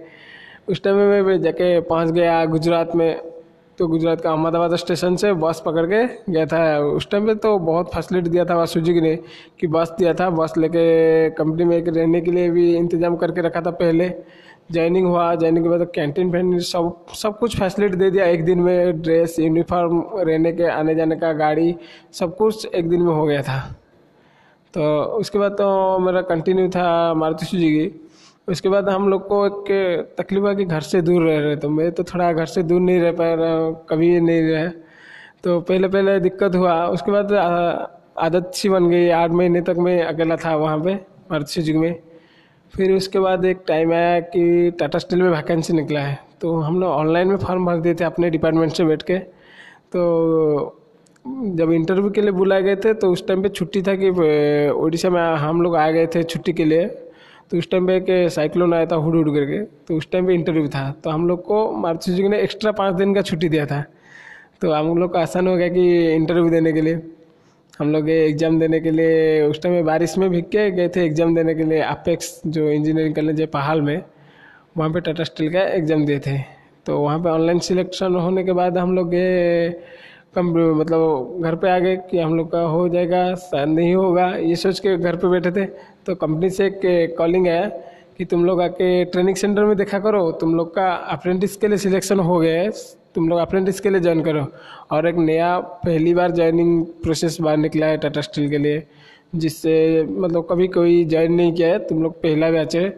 [0.69, 3.36] उस टाइम में मैं जाके पहुँच गया गुजरात में।
[3.77, 7.57] तो गुजरात का अहमदाबाद स्टेशन से बस पकड़ के गया था। उस टाइम पे तो
[7.59, 9.15] बहुत फैसिलिटी दिया था वहाँ सुजुकी ने
[9.59, 13.41] कि बस दिया था। बस लेके कंपनी में एक रहने के लिए भी इंतज़ाम करके
[13.41, 14.09] रखा था पहले।
[14.71, 18.59] ज्वाइनिंग हुआ ज्वाइनिंग के बाद कैंटीन फैंटीन सब सब कुछ फैसिलिटी दे दिया। एक दिन
[18.59, 21.75] में ड्रेस यूनिफॉर्म रहने के, आने जाने का, गाड़ी,
[22.13, 23.59] सब कुछ एक दिन में हो गया था।
[24.73, 28.06] तो उसके बाद तो मेरा कंटिन्यू था मारुति सुजुकी।
[28.47, 31.69] उसके बाद हम लोग को एक तकलीफ़ है कि घर से दूर रह रहे तो
[31.69, 34.67] मैं तो थोड़ा घर से दूर नहीं रह पा रहा हूँ, कभी नहीं रहे।
[35.43, 37.33] तो पहले पहले दिक्कत हुआ, उसके बाद
[38.19, 40.93] आदत सी बन गई, आठ महीने तक मैं अकेला था वहाँ पे
[41.31, 41.95] मारुति में।
[42.73, 46.79] फिर उसके बाद एक टाइम आया कि टाटा स्टील में वैकेंसी निकला है तो हम
[46.81, 49.17] लोग ऑनलाइन में फॉर्म भर दिए थे अपने डिपार्टमेंट से बैठ के।
[49.93, 50.73] तो
[51.25, 54.09] जब इंटरव्यू के लिए बुलाए गए थे तो उस टाइम पे छुट्टी था कि
[54.71, 56.85] उड़ीसा में हम लोग आ गए थे छुट्टी के लिए।
[57.51, 60.33] तो उस टाइम पे एक साइक्लोन आया था हुड हुड करके तो उस टाइम पे
[60.33, 63.65] इंटरव्यू था। तो हम लोग को मारुति सुजुकी ने एक्स्ट्रा पाँच दिन का छुट्टी दिया
[63.65, 63.83] था।
[64.61, 67.01] तो हम लोग को आसान हो गया कि इंटरव्यू देने के लिए।
[67.73, 71.35] हम लोग एग्ज़ाम देने के लिए उस टाइम बारिश में भीग के गए थे एग्ज़ाम
[71.35, 74.01] देने के लिए। अपेक्स जो इंजीनियरिंग कॉलेज है पहाड़ में,
[74.77, 76.37] वहाँ पे टाटा स्टील का एग्ज़ाम दिए थे।
[76.85, 79.69] तो वहाँ पे ऑनलाइन सिलेक्शन होने के बाद हम लोग गए
[80.37, 84.27] कम मतलब घर पे आ गए कि हम लोग का हो जाएगा, शायद नहीं होगा।
[84.37, 85.65] ये सोच के घर पे बैठे थे।
[86.05, 87.65] तो कंपनी से एक कॉलिंग आया
[88.17, 91.77] कि तुम लोग आके ट्रेनिंग सेंटर में देखा करो। तुम लोग का अप्रेंटिस के लिए
[91.77, 92.69] सिलेक्शन हो गया है।
[93.15, 94.45] तुम लोग अप्रेंटिस के लिए ज्वाइन करो।
[94.91, 98.83] और एक नया, पहली बार ज्वाइनिंग प्रोसेस बाहर निकला है टाटा स्टील के लिए,
[99.35, 102.89] जिससे मतलब कभी कोई ज्वाइन नहीं किया है। तुम लोग पहला बैच है।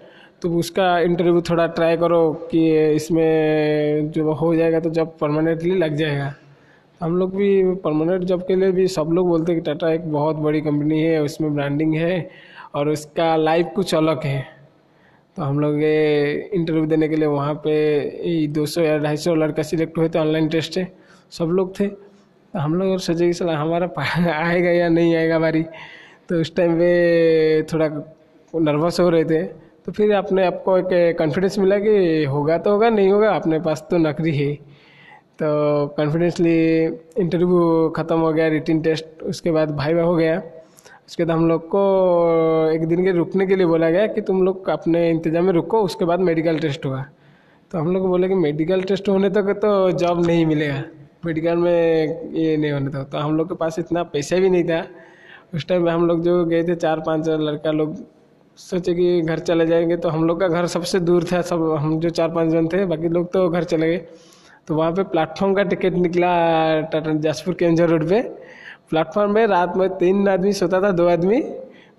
[0.41, 2.21] तो उसका इंटरव्यू थोड़ा ट्राई करो
[2.52, 6.34] कि इसमें जो हो जाएगा तो जब परमानेंटली लग जाएगा।
[7.02, 10.12] हम लोग भी परमानेंट जॉब के लिए भी सब लोग बोलते हैं कि टाटा एक
[10.12, 12.30] बहुत बड़ी कंपनी है, उसमें ब्रांडिंग है
[12.76, 14.46] और उसका लाइफ कुछ अलग है।
[15.36, 19.36] तो हम लोग ये इंटरव्यू देने के लिए वहाँ पे दो सौ या ढाई सौ
[19.36, 20.88] लड़का सिलेक्ट हुए थे ऑनलाइन टेस्ट से।
[21.32, 23.90] सब लोग थे। तो हम लोग और सोचे कि सला हमारा
[24.34, 25.64] आएगा या नहीं आएगा बारी।
[26.30, 27.88] तो उस टाइम पे थोड़ा
[28.56, 29.44] नर्वस हो रहे थे।
[29.86, 33.88] तो फिर अपने आपको एक कॉन्फिडेंस मिला कि होगा तो होगा, नहीं होगा, अपने पास
[33.92, 34.79] तो नौकरी है।
[35.39, 35.49] तो
[35.97, 36.56] कॉन्फिडेंसली
[37.17, 40.38] इंटरव्यू ख़त्म हो गया रिटिन टेस्ट उसके बाद भाई हो गया।
[41.08, 41.84] उसके बाद हम लोग को
[42.71, 45.82] एक दिन के रुकने के लिए बोला गया कि तुम लोग अपने इंतज़ाम में रुको,
[45.82, 47.06] उसके बाद मेडिकल टेस्ट होगा
[47.71, 50.84] तो हम लोग बोले कि मेडिकल टेस्ट होने तक तो जॉब नहीं मिलेगा।
[51.25, 54.63] मेडिकल में ये नहीं होने तक तो हम लोग के पास इतना पैसा भी नहीं
[54.63, 54.86] था।
[55.56, 57.95] उस टाइम में हम लोग जो गए थे, चार पाँच लड़का लोग
[58.58, 61.99] सोचे कि घर चले जाएँगे। तो हम लोग का घर सबसे दूर था, सब हम
[61.99, 64.06] जो चार पाँच जन थे, बाकी लोग तो घर चले गए।
[64.69, 66.29] तो वहाँ पे प्लेटफॉर्म का टिकट निकला,
[66.82, 68.21] टाटा जाजपुर के रोड पे।
[68.89, 71.41] प्लेटफॉर्म में रात में तीन आदमी सोता था, दो आदमी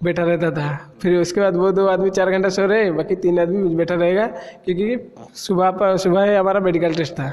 [0.02, 0.68] बैठा रहता था।
[1.02, 4.26] फिर उसके बाद वो दो आदमी चार घंटा सो रहे, बाकी तीन आदमी बैठा रहेगा,
[4.64, 7.28] क्योंकि सुबह पर सुबह ही हमारा मेडिकल टेस्ट था।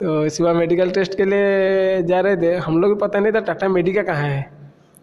[0.00, 3.40] तो सुबह मेडिकल टेस्ट के लिए जा रहे थे। हम लोग को पता नहीं था
[3.40, 4.42] टाटा मेडिका कहाँ है।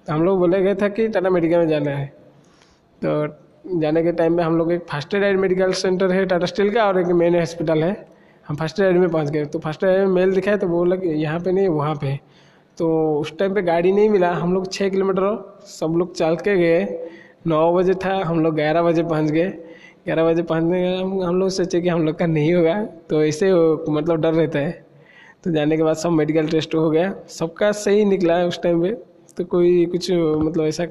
[0.08, 2.06] तो हम लोग बोले गए था कि टाटा मेडिका में जाना है।
[3.02, 6.74] तो जाने के टाइम में हम लोग एक फ़र्स्ट एड मेडिकल सेंटर है, टाटा स्टील
[6.74, 8.19] का, और एक मेन हॉस्पिटल है।
[8.50, 11.10] हम फ़र्स्ट एड में पहुँच गए तो फ़र्स्ट एड में मेल दिखाया तो बोला कि
[11.24, 12.16] यहाँ पे नहीं, वहाँ पे।
[12.78, 12.88] तो
[13.20, 17.10] उस टाइम पे गाड़ी नहीं मिला, हम लोग छः किलोमीटर सब लोग चल के गए।
[17.48, 19.50] नौ बजे था, हम लोग ग्यारह बजे पहुँच गए।
[20.06, 23.24] ग्यारह बजे पहुँचने के हम हम लोग सोचे कि हम लोग का नहीं होगा तो
[23.24, 23.52] ऐसे
[23.92, 24.72] मतलब डर रहता है।
[25.44, 28.92] तो जाने के बाद सब मेडिकल टेस्ट हो गया, सबका सही निकला उस टाइम पे।
[29.38, 30.86] तो कोई कुछ मतलब ऐसा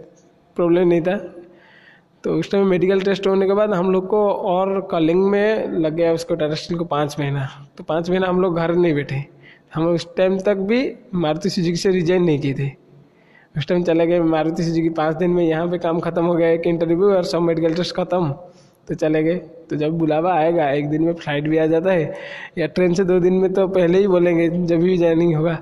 [0.57, 1.17] प्रॉब्लम नहीं था।
[2.25, 5.95] तो उस टाइम मेडिकल टेस्ट होने के बाद हम लोग को और कॉलिंग में लग
[5.95, 7.47] गया उसको टाटा स्टील को पाँच महीना।
[7.79, 9.25] तो पाँच महीना हम लोग घर नहीं बैठे।
[9.75, 10.81] हम उस टाइम तक भी
[11.15, 12.69] मारुति सुजुकी से रिजाइन नहीं किए थे।
[13.55, 16.49] उस टाइम चले गए मारुति सुजुकी पाँच दिन में यहाँ पे काम खत्म हो गया,
[16.49, 18.31] एक इंटरव्यू और सब मेडिकल टेस्ट खत्म।
[18.89, 19.37] तो चले गए।
[19.71, 22.15] तो जब बुलावा आएगा, एक दिन में फ़्लाइट भी आ जाता है।
[22.59, 25.55] या ट्रेन से दो दिन में तो पहले ही बोलेंगे, जब भी ज्वाइनिंग होगा।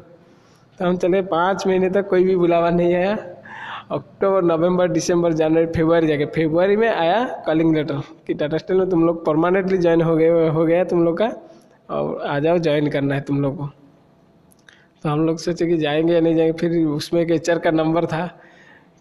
[0.78, 3.14] तो हम चले पाँच महीने तक कोई भी बुलावा नहीं आया।
[3.90, 8.88] अक्टूबर, नवंबर, दिसंबर, जनवरी फेब्रुआरी जाके फेब्रुआरी में आया कॉलिंग लेटर कि टाटा स्टील में
[8.90, 11.28] तुम लोग परमानेंटली ज्वाइन हो गए, हो गया तुम लोग का
[11.90, 13.66] और आ जाओ ज्वाइन करना है तुम लोग को।
[15.04, 18.06] तो हम लोग सोचे कि जाएँगे या नहीं जाएँगे, फिर उसमें एक एच का नंबर
[18.06, 18.26] था।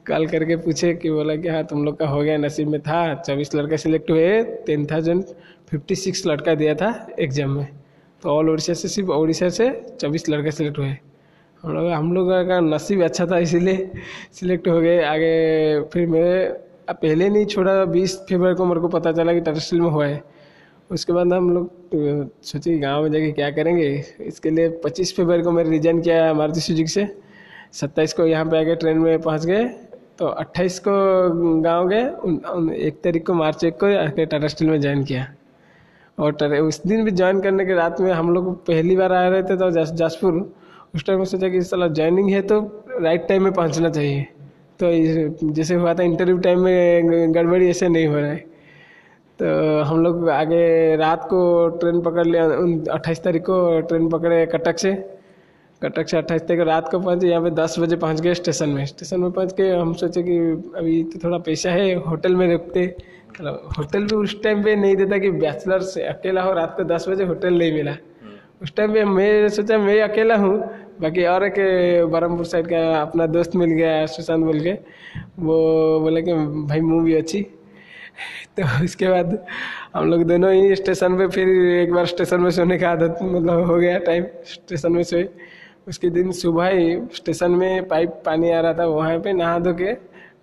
[0.05, 3.13] कॉल करके पूछे कि बोला कि हाँ तुम लोग का हो गया, नसीब में था।
[3.15, 5.23] चौबीस लड़का सिलेक्ट हुए टेन थाउज़ेंड
[5.69, 7.67] फिफ्टी सिक्स लड़का दिया था एग्ज़ाम में।
[8.23, 9.69] तो ऑल उड़ीसा से, सिर्फ़ उड़ीसा से
[9.99, 10.95] चौबीस लड़के सिलेक्ट हुए।
[11.65, 13.91] हम लोग हम लोग का नसीब अच्छा था, इसीलिए
[14.34, 16.51] सिलेक्ट हो गए। आगे फिर मैं
[16.91, 20.23] पहले नहीं छोड़ा, बीस फेबर को मेरे को पता चला कि टाटा में हुआ है।
[20.89, 23.88] उसके बाद हम लोग सोचे गाँव में जाके क्या करेंगे।
[24.21, 27.08] इसके लिए पच्चीस फरवरी को मैंने रिजाइन किया मारुति सुजुकी से।
[27.73, 29.63] सत्ताईस को यहाँ पे आके ट्रेन में पहुँच गए।
[30.19, 30.91] तो अट्ठाईस को
[31.62, 32.04] गाँव गए
[32.88, 35.28] एक तारीख को मार्च एक को आके टाटा स्टील में ज्वाइन किया।
[36.17, 39.43] और उस दिन भी ज्वाइन करने के रात में हम लोग पहली बार आ रहे
[39.43, 40.39] थे तो जाजपुर
[40.95, 42.60] उस टाइम में सोचा कि साला ज्वाइनिंग है तो
[43.01, 44.21] राइट टाइम में पहुँचना चाहिए।
[44.79, 48.38] तो जैसे हुआ था इंटरव्यू टाइम में गड़बड़ी ऐसे नहीं हो रहा है।
[49.39, 54.45] तो हम लोग आगे रात को ट्रेन पकड़ लिया उन अट्ठाईस तारीख को ट्रेन पकड़े
[54.45, 54.93] कटक से।
[55.81, 58.69] कटक से अट्ठाईस तारीख को रात को पहुँचे यहाँ पे दस बजे पहुँच गए स्टेशन
[58.69, 60.38] में। स्टेशन में पहुँच के हम सोचे कि
[60.77, 62.86] अभी तो थोड़ा पैसा है होटल में रुकते।
[63.77, 67.10] होटल भी उस टाइम पे नहीं देता कि बैचलर से अकेला हो रात को दस
[67.10, 67.95] बजे होटल नहीं मिला।
[68.63, 70.58] उस टाइम पे मैं सोचा मैं अकेला हूँ
[71.01, 71.55] बाकी और एक
[72.12, 74.73] बरहमपुर साइड का अपना दोस्त मिल गया, सुशांत बोल के।
[75.39, 76.34] वो बोले कि
[76.67, 77.41] भाई मूवी अच्छी।
[78.58, 79.38] तो उसके बाद
[79.95, 81.49] हम लोग दोनों ही स्टेशन पे फिर
[81.81, 85.27] एक बार स्टेशन में सोने का आदत मतलब हो गया टाइम स्टेशन में सोए।
[85.88, 89.73] उसके दिन सुबह ही स्टेशन में पाइप पानी आ रहा था, वहाँ पे नहा धो
[89.73, 89.91] के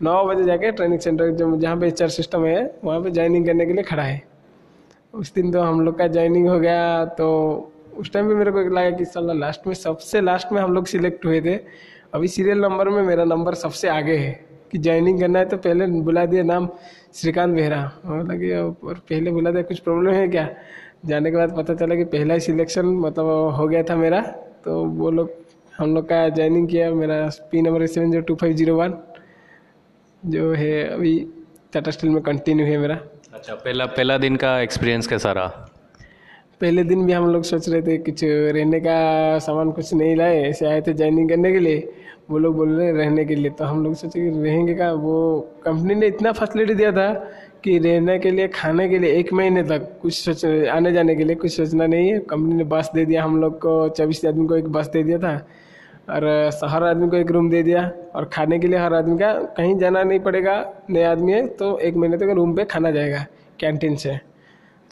[0.02, 3.66] नौ बजे जाके ट्रेनिंग सेंटर जो जहाँ पे एच सिस्टम है, वहाँ पे ज्वाइनिंग करने
[3.66, 4.22] के लिए खड़ा है।
[5.14, 7.28] उस दिन तो हम लोग का ज्वाइनिंग हो गया तो
[8.02, 10.86] उस टाइम पे मेरे को लगा कि साला लास्ट में सबसे लास्ट में हम लोग
[10.86, 11.54] सिलेक्ट हुए थे।
[12.14, 14.32] अभी सीरियल नंबर में मेरा नंबर सबसे आगे है।
[14.72, 16.68] कि ज्वाइनिंग करना है तो पहले बुला दिया नाम
[17.14, 17.80] श्रीकांत बेहरा।
[18.28, 20.48] लगे और पहले बुला दिया, कुछ प्रॉब्लम है क्या?
[21.06, 24.20] जाने के बाद पता चला कि पहला ही सिलेक्शन मतलब हो गया था मेरा।
[24.64, 25.30] तो वो लोग,
[25.78, 28.94] हम लोग का ज्वाइनिंग किया मेरा P number seven zero two five zero one
[30.22, 31.14] जो है अभी
[31.72, 32.98] टाटा स्टील में कंटिन्यू है मेरा।
[33.34, 35.68] अच्छा पहला पहला दिन का एक्सपीरियंस कैसा रहा?
[36.62, 40.42] पहले दिन भी हम लोग सोच रहे थे कुछ रहने का सामान कुछ नहीं लाए,
[40.42, 41.92] ऐसे आए थे ज्वाइनिंग करने के लिए।
[42.30, 45.16] वो लोग बोल रहे रहने के लिए। तो हम लोग सोचे कि रहेंगे का वो
[45.64, 47.12] कंपनी ने इतना फैसिलिटी दिया था
[47.64, 51.24] कि रहने के लिए, खाने के लिए एक महीने तक कुछ सोच, आने जाने के
[51.24, 54.46] लिए कुछ सोचना नहीं है। कंपनी ने बस दे दिया हम लोग को, चौबीस आदमी
[54.46, 55.36] को एक बस दे दिया था।
[56.10, 56.24] और
[56.64, 59.78] हर आदमी को एक रूम दे दिया। और खाने के लिए हर आदमी का कहीं
[59.78, 60.56] जाना नहीं पड़ेगा,
[60.90, 63.26] नए आदमी है तो एक महीने तक रूम पे खाना जाएगा
[63.60, 64.18] कैंटीन से।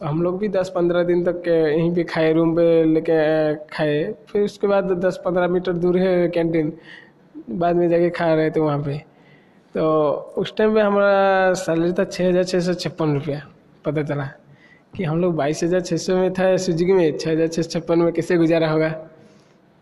[0.01, 4.03] तो हम लोग भी दस पंद्रह दिन तक यहीं पे खाए रूम पे लेके खाए।
[4.29, 6.73] फिर उसके बाद दस पंद्रह मीटर दूर है कैंटीन
[7.51, 8.97] बाद में जाके खा रहे थे वहाँ पे।
[9.75, 9.85] तो
[10.39, 13.43] उस टाइम पे हमारा सैलरी था छः हज़ार छः सौ छप्पन रुपया।
[13.85, 14.25] पता चला
[14.95, 17.71] कि हम लोग बाईस हज़ार छः सौ में था सुजुकी में। छः हज़ार छः सौ
[17.71, 18.89] छप्पन में कैसे गुजारा होगा?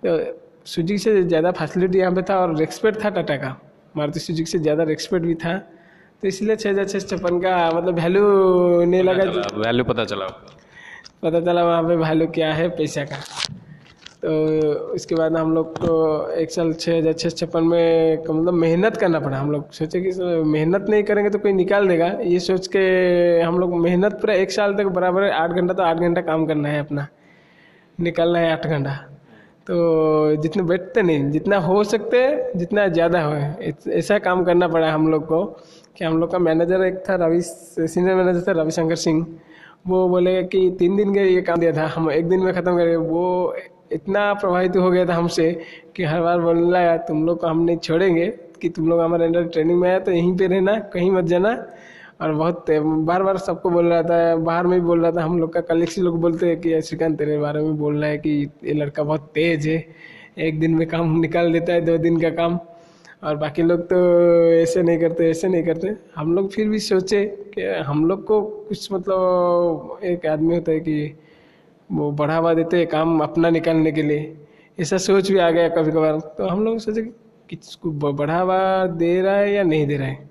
[0.02, 0.18] तो
[0.66, 3.56] सुजुकी से ज़्यादा फैसिलिटी यहाँ पे था और रेस्पेक्ट था टाटा का।
[3.96, 5.60] मारुति सुजुकी से ज़्यादा रेस्पेक्ट भी था।
[6.22, 8.24] तो इसलिए छः हज़ार छः छप्पन का मतलब वैल्यू
[8.84, 9.24] नहीं लगा
[9.58, 10.26] वैल्यू पता चला
[11.22, 13.16] पता चला वहाँ पे वैल्यू क्या है पैसा का।
[14.22, 14.30] तो
[14.94, 15.90] उसके बाद हम लोग को
[16.34, 20.10] एक साल छः हज़ार छः छप्पन में मतलब मेहनत करना पड़ा। हम लोग सोचे कि
[20.46, 22.80] मेहनत नहीं करेंगे तो कोई निकाल देगा। ये सोच के
[23.40, 26.68] हम लोग मेहनत पूरा एक साल तक बराबर आठ घंटा तो आठ घंटा काम करना
[26.68, 27.06] है अपना।
[27.98, 28.96] निकालना है आठ घंटा।
[29.66, 32.20] तो जितने बैठते नहीं जितना हो सकते
[32.56, 33.34] जितना ज़्यादा हो।
[33.92, 35.40] ऐसा काम करना पड़ा हम लोग को।
[35.98, 39.26] कि हम लोग का मैनेजर एक था रवि सीनियर मैनेजर था रविशंकर सिंह।
[39.86, 42.76] वो बोले कि तीन दिन का ये काम दिया था, हम एक दिन में ख़त्म
[42.76, 43.54] करें। वो
[43.92, 45.50] इतना प्रभावित हो गया था हमसे
[45.96, 48.26] कि हर बार बोलने लगा तुम लोग को हम नहीं छोड़ेंगे,
[48.60, 51.50] कि तुम लोग हमारे अंडर ट्रेनिंग में आए तो यहीं पे रहना, कहीं मत जाना।
[52.20, 55.38] और बहुत, बार बार सबको बोल रहा था, बाहर में भी बोल रहा था, हम
[55.38, 58.30] लोग का कलेक्सी लोग बोलते हैं कि श्रीकांत, तेरे बारे में बोल रहा है कि
[58.64, 59.84] ये लड़का बहुत तेज है,
[60.38, 62.58] एक दिन में काम निकाल देता है, दो दिन का काम।
[63.22, 63.96] और बाकी लोग तो
[64.52, 68.40] ऐसे नहीं करते, ऐसे नहीं करते। हम लोग फिर भी सोचे कि हम लोग को
[68.68, 71.18] कुछ मतलब एक आदमी होता है कि
[71.90, 74.36] वो बढ़ावा देते हैं काम अपना निकालने के लिए।
[74.78, 77.10] ऐसा सोच भी आ गया कभी कभार तो हम लोग सोचे कि
[77.50, 80.30] किसको बढ़ावा दे रहा है या नहीं दे रहा है।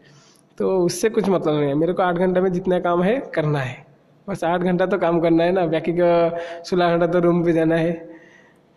[0.57, 3.59] तो उससे कुछ मतलब नहीं है। मेरे को आठ घंटे में जितना काम है करना
[3.59, 3.85] है।
[4.27, 7.53] बस आठ घंटा तो काम करना है ना। बाकी का सोलह घंटा तो रूम पे
[7.53, 8.16] जाना है।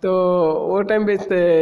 [0.03, 0.13] तो
[0.69, 1.15] वो टाइम पे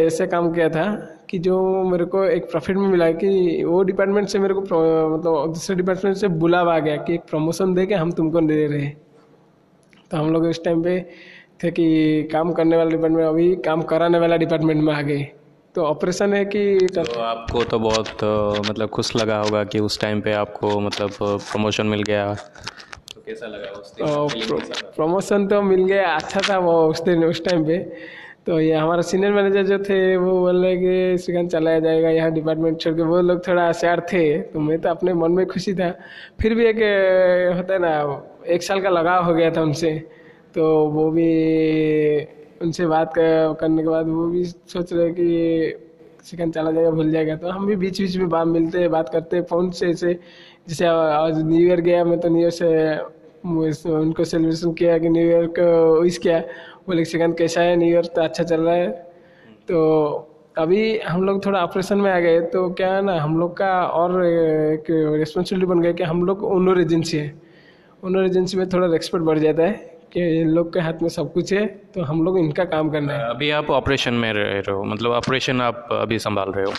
[0.07, 0.85] ऐसे काम किया था
[1.31, 5.53] कि जो मेरे को एक प्रॉफिट में मिला कि वो डिपार्टमेंट से मेरे को मतलब
[5.55, 8.81] दूसरे डिपार्टमेंट से बुलावा आ गया कि एक प्रमोशन दे के हम तुमको दे रहे
[8.81, 8.97] हैं।
[10.11, 11.01] तो हम लोग इस टाइम पे
[11.65, 15.23] थे कि काम करने वाला डिपार्टमेंट अभी काम कराने वाला डिपार्टमेंट में आ गए।
[15.75, 16.63] तो ऑपरेशन है कि
[16.95, 18.25] तो आपको तो बहुत
[18.69, 23.47] मतलब खुश लगा होगा कि उस टाइम पे आपको मतलब प्रमोशन मिल गया। तो कैसा
[23.47, 24.91] लगा उस दिन?
[24.97, 27.79] प्रमोशन तो मिल गया अच्छा था वो उस दिन उस टाइम पे।
[28.49, 32.31] तो ये हमारा सीनियर मैनेजर जो थे वो बोल रहे कि श्रीकांत चलाया जाएगा यहाँ
[32.33, 35.75] डिपार्टमेंट छोड़ के। वो लोग थोड़ा होशियार थे तो मैं तो अपने मन में खुशी
[35.75, 35.91] था।
[36.41, 36.81] फिर भी एक
[37.57, 37.93] होता है ना
[38.49, 39.91] एक साल का लगाव हो गया था उनसे।
[40.55, 41.29] तो वो भी
[42.65, 45.29] उनसे बात कर, करने के बाद वो भी सोच रहे कि
[46.25, 49.09] चिकन चला जाएगा भूल जाएगा। तो हम भी बीच बीच में बात मिलते हैं बात
[49.09, 50.15] करते हैं फ़ोन से ऐसे
[50.69, 55.27] जैसे आज न्यू ईयर गया मैं तो न्यू ईयर से उनको सेलिब्रेशन किया कि न्यू
[55.29, 56.43] ईयर को विश किया।
[56.89, 57.77] बोले चिकन कैसा है?
[57.77, 58.91] न्यू ईयर तो अच्छा चल रहा है।
[59.69, 59.79] तो
[60.59, 63.71] अभी हम लोग थोड़ा ऑपरेशन में आ गए तो क्या है ना हम लोग का
[63.95, 64.85] और एक
[65.19, 67.35] रिस्पॉन्सिबिलिटी बन गया कि हम लोग ओनर एजेंसी है।
[68.03, 69.73] ओनर एजेंसी में थोड़ा रेस्पेक्ट बढ़ जाता है
[70.13, 73.13] कि इन लोग के हाथ में सब कुछ है तो हम लोग इनका काम करना
[73.13, 76.73] है। अभी आप ऑपरेशन में रह रहे हो मतलब ऑपरेशन आप अभी संभाल रहे हो।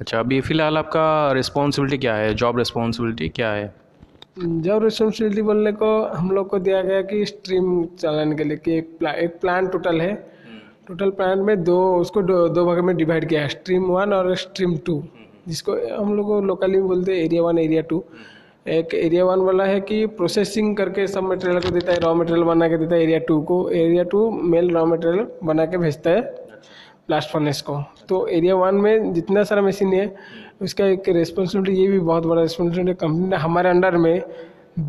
[0.00, 2.34] अच्छा अभी फ़िलहाल आपका रिस्पॉन्सिबिलिटी क्या है?
[2.34, 3.74] जॉब रिस्पॉन्सिबिलिटी क्या है?
[4.36, 8.76] जॉब रिस्पॉन्सिबिलिटी बोलने को हम लोग को दिया गया कि स्ट्रीम चलाने के लिए कि
[8.78, 10.14] एक प्ला, एक प्लान टोटल है।
[10.88, 14.34] टोटल प्लान में दो उसको दो, दो भाग में डिवाइड किया है स्ट्रीम वन और
[14.36, 15.02] स्ट्रीम टू
[15.48, 18.04] जिसको हम लोग लोकली बोलते हैं एरिया वन एरिया टू
[18.68, 22.44] एक एरिया वन वाला है कि प्रोसेसिंग करके सब मटेरियल को देता है रॉ मटेरियल
[22.44, 26.10] बना के देता है एरिया टू को। एरिया टू मेल रॉ मटेरियल बना के भेजता
[26.10, 26.20] है
[27.08, 30.06] ब्लास्ट फर्नेस को। तो एरिया वन में जितना सारा मशीन है
[30.60, 34.22] उसका एक रिस्पॉन्सिबिलिटी ये भी बहुत बड़ा रिस्पॉन्सिबिलिटी कंपनी ने हमारे अंडर में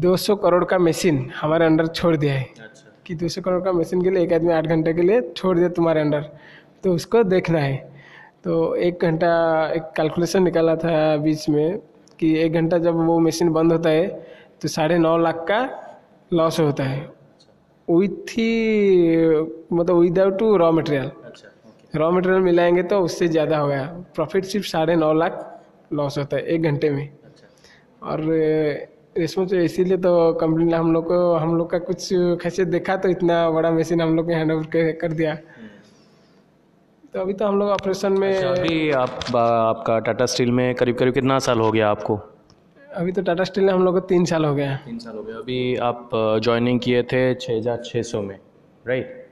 [0.02, 4.02] 200 करोड़ का मशीन हमारे अंडर छोड़ दिया है। अच्छा। कि 200 करोड़ का मशीन
[4.02, 6.22] के लिए एक आदमी आठ घंटे के लिए छोड़ दिया तुम्हारे अंडर
[6.84, 7.76] तो उसको देखना है।
[8.44, 9.30] तो एक घंटा
[9.76, 11.78] एक कैलकुलेशन निकाला था बीच में
[12.20, 14.08] कि एक घंटा जब वो मशीन बंद होता है
[14.62, 15.60] तो साढ़े नौ लाख का
[16.32, 17.00] लॉस होता है।
[17.88, 19.28] विथ ही
[19.74, 21.12] मतलब without two raw material
[21.96, 25.47] raw material मिलाएँगे तो उससे ज़्यादा हो गया। प्रॉफिट सिर्फ़ साढ़े नौ लाख
[25.92, 28.22] लॉस होता है एक घंटे में। अच्छा। और
[29.18, 32.08] इसमें तो इसीलिए तो कंपनी ने हम लोग को हम लोग का कुछ
[32.42, 35.68] खैसियत देखा तो इतना बड़ा मशीन हम लोग ने हैंड ओवर कर दिया। हम्म।
[37.14, 40.98] तो अभी तो हम लोग ऑपरेशन में अच्छा, अभी आप आपका टाटा स्टील में करीब
[40.98, 42.20] करीब कितना साल हो गया आपको?
[42.96, 45.24] अभी तो टाटा स्टील में हम लोग को तीन साल हो गया। तीन साल हो
[45.24, 46.10] गया। अभी आप
[46.44, 48.38] ज्वाइनिंग किए थे छः हज़ार छः सौ में
[48.88, 49.28] राइट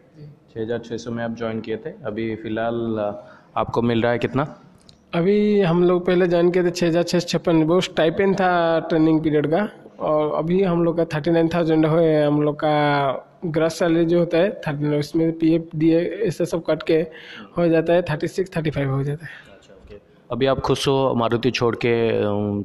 [0.53, 2.99] छः हज़ार छः सौ में आप ज्वाइन किए थे। अभी फ़िलहाल
[3.57, 4.43] आपको मिल रहा है कितना?
[5.13, 8.47] अभी हम लोग पहले ज्वाइन किए थे छः हज़ार छः सौ छप्पन वो स्टाइपेंड था
[8.89, 9.67] ट्रेनिंग पीरियड का
[10.05, 11.97] और अभी हम लोग का थर्टी नाइन थाउज़ेंड हो
[12.27, 12.71] हम लोग का
[13.55, 15.93] ग्रस सैलरी जो होता है थर्टी नाइन उसमें पी एफ़ डी
[16.27, 16.97] ऐसा सब कट के
[17.57, 19.97] हो जाता है थर्टी सिक्स थर्टी फाइव हो जाता है। अच्छा
[20.29, 21.93] अभी आप खुश हो मारुति छोड़ के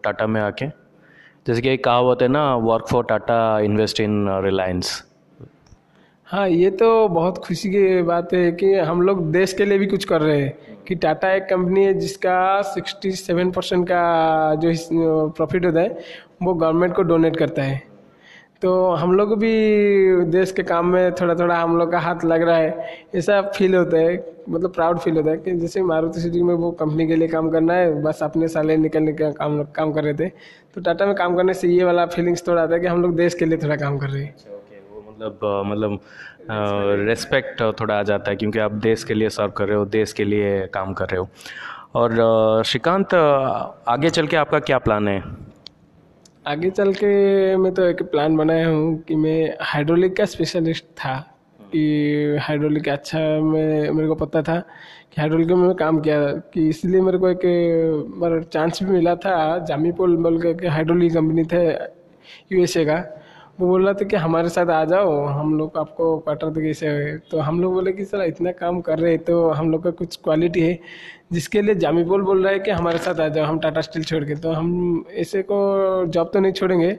[0.04, 0.66] टाटा में आके?
[1.46, 5.02] जैसे कि एक कहावत है ना work for Tata invest in Reliance
[6.28, 9.86] हाँ ये तो बहुत खुशी की बात है कि हम लोग देश के लिए भी
[9.86, 15.28] कुछ कर रहे हैं। कि टाटा एक कंपनी है जिसका सिक्सटी सेवन परसेंट का जो
[15.30, 15.98] प्रॉफिट होता है,
[16.42, 17.80] वो गवर्नमेंट को डोनेट करता है।
[18.62, 19.50] तो हम लोग भी
[20.30, 23.74] देश के काम में थोड़ा थोड़ा हम लोग का हाथ लग रहा है, ऐसा फील
[23.74, 27.16] होता है मतलब प्राउड फील होता है कि जैसे मारुति सिटी में वो कंपनी के
[27.16, 30.28] लिए काम करना है, बस अपने साले निकलने का काम काम कर रहे थे।
[30.74, 33.16] तो टाटा में काम करने से ये वाला फीलिंग्स थोड़ा आता है कि हम लोग
[33.16, 34.34] देश के लिए थोड़ा काम कर रहे हैं।
[35.20, 35.98] मतलब मतलब
[37.08, 40.12] रेस्पेक्ट थोड़ा आ जाता है क्योंकि आप देश के लिए सर्व कर रहे हो देश
[40.12, 41.28] के लिए काम कर रहे हो।
[41.94, 45.22] और श्रीकांत आगे चल के आपका क्या प्लान है?
[46.46, 51.14] आगे चल के मैं तो एक प्लान बनाया हूँ कि मैं हाइड्रोलिक का स्पेशलिस्ट था
[51.72, 54.58] कि हाइड्रोलिक अच्छा मैं मेरे को पता था
[55.12, 56.20] कि हाइड्रोलिक में मैं काम किया
[56.54, 57.40] कि इसलिए मेरे को एक
[58.20, 59.36] बार चांस भी मिला था
[59.68, 61.64] जामी पोल बोल के हाइड्रोलिक कंपनी थे
[62.52, 62.98] यूएसए का।
[63.60, 66.90] वो बोल रहा था कि हमारे साथ आ जाओ, हम लोग आपको क्वार्टर देंगे इसे।
[67.30, 69.90] तो हम लोग बोले कि, सर, इतना काम कर रहे हैं तो हम लोग का
[69.92, 70.78] कुछ क्वालिटी है,
[71.32, 74.04] जिसके लिए जामी बोल बोल रहा है कि हमारे साथ आ जाओ, हम टाटा स्टील
[74.04, 76.98] छोड़ के। तो हम ऐसे को जॉब तो नहीं छोड़ेंगे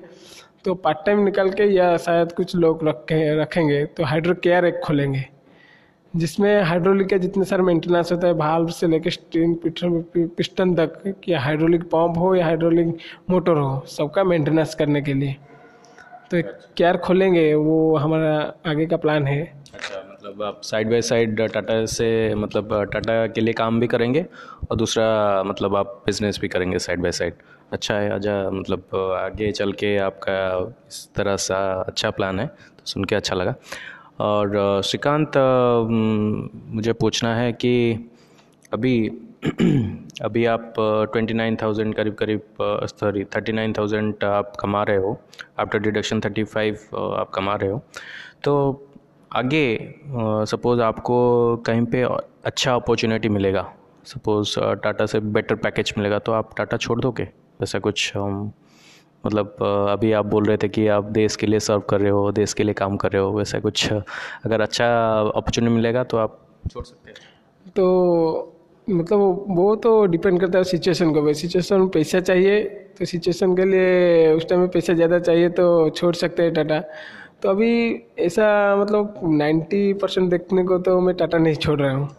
[0.65, 4.79] तो पार्ट टाइम निकल के या शायद कुछ लोग रखे, रखेंगे तो हाइड्रो केयर एक
[4.83, 5.25] खोलेंगे,
[6.13, 11.39] जिसमें हाइड्रोलिक का जितने सारे मेंटेनेंस होता है भाल्व से लेकर स्टीम पिस्टन तक या
[11.39, 12.97] हाइड्रोलिक पंप हो या हाइड्रोलिक
[13.29, 15.35] मोटर हो, सबका मेंटेनेंस करने के लिए।
[16.31, 18.35] तो एक केयर खोलेंगे, वो हमारा
[18.69, 19.41] आगे का प्लान है।
[19.73, 24.25] अच्छा मतलब आप साइड बाय साइड टाटा से मतलब टाटा के लिए काम भी करेंगे
[24.71, 25.07] और दूसरा
[25.43, 27.33] मतलब आप बिज़नेस भी करेंगे साइड बाय साइड
[27.71, 30.37] अच्छा है अच्छा मतलब आगे चल के आपका
[30.87, 33.55] इस तरह सा अच्छा प्लान है तो सुन के अच्छा लगा।
[34.21, 35.37] और श्रीकांत
[36.75, 37.73] मुझे पूछना है कि
[38.73, 38.95] अभी
[40.21, 45.17] अभी आप ट्वेंटी नाइन थाउज़ेंड करीब करीब सॉरी थर्टी नाइन थाउज़ेंड आप कमा रहे हो।
[45.59, 47.81] आफ्टर डिडक्शन थर्टी फाइव आप कमा रहे हो।
[48.43, 48.53] तो
[49.31, 49.63] आगे
[50.51, 51.17] सपोज़ आपको
[51.65, 52.03] कहीं पे
[52.45, 53.65] अच्छा अपॉर्चुनिटी मिलेगा।
[54.05, 57.27] सपोज़ टाटा से बेटर पैकेज मिलेगा तो आप टाटा छोड़ दोगे?
[57.63, 59.55] ऐसा कुछ मतलब
[59.89, 62.53] अभी आप बोल रहे थे कि आप देश के लिए सर्व कर रहे हो, देश
[62.53, 64.87] के लिए काम कर रहे हो, वैसा कुछ, अगर अच्छा
[65.19, 66.39] अपॉर्चुनिटी मिलेगा तो आप
[66.71, 68.50] छोड़ सकते हैं। तो
[68.89, 72.59] मतलब वो- वो तो डिपेंड करता है सिचुएशन को। भाई सिचुएशन में पैसा चाहिए
[72.99, 76.79] तो सिचुएशन के लिए उस टाइम में पैसा ज़्यादा चाहिए तो छोड़ सकते हैं टाटा।
[77.41, 77.71] तो अभी
[78.19, 82.09] ऐसा मतलब नाइन्टी परसेंट देखने को तो मैं टाटा नहीं छोड़ रहा हूँ।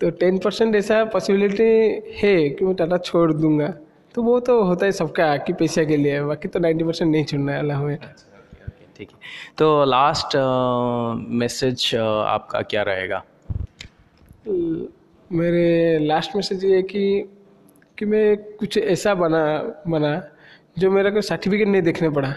[0.00, 1.62] तो टेन परसेंट ऐसा पॉसिबिलिटी
[2.18, 3.68] है कि मैं टाटा छोड़ दूँगा।
[4.14, 7.24] तो वो तो होता है सबका कि पैसे के लिए बाकी तो नाइन्टी परसेंट नहीं
[7.24, 7.98] छोड़ना है हमें
[8.98, 9.18] ठीक है।
[9.58, 10.36] तो लास्ट
[11.30, 13.22] मैसेज आपका क्या रहेगा?
[15.32, 17.28] मेरे लास्ट मैसेज ये है कि
[17.98, 19.40] कि मैं कुछ ऐसा बना
[19.88, 20.22] बना,
[20.78, 22.28] जो मेरा कोई सर्टिफिकेट नहीं देखने पड़ा,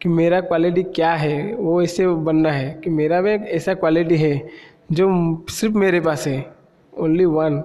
[0.00, 4.48] कि मेरा क्वालिटी क्या है, वो ऐसे बनना है, कि मेरा में ऐसा क्वालिटी है,
[4.92, 5.08] जो
[5.50, 6.54] सिर्फ़ मेरे पास है।
[6.98, 7.62] Only one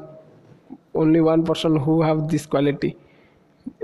[0.96, 2.94] only one person who have this quality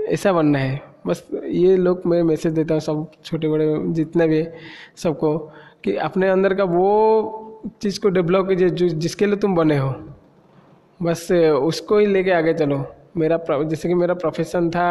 [0.08, 4.46] ऐसा बनना है। बस ये लोग मैं मैसेज देता हूँ, सब छोटे बड़े, जितने भी
[4.96, 5.38] सबको,
[5.84, 9.94] कि अपने अंदर का वो चीज़ को डेवलप कीजिए, जो जिसके लिए तुम बने हो।
[11.00, 12.84] बस, उसको ही लेके आगे चलो।
[13.16, 14.82] मेरा जैसे कि मेरा प्रोफेशन था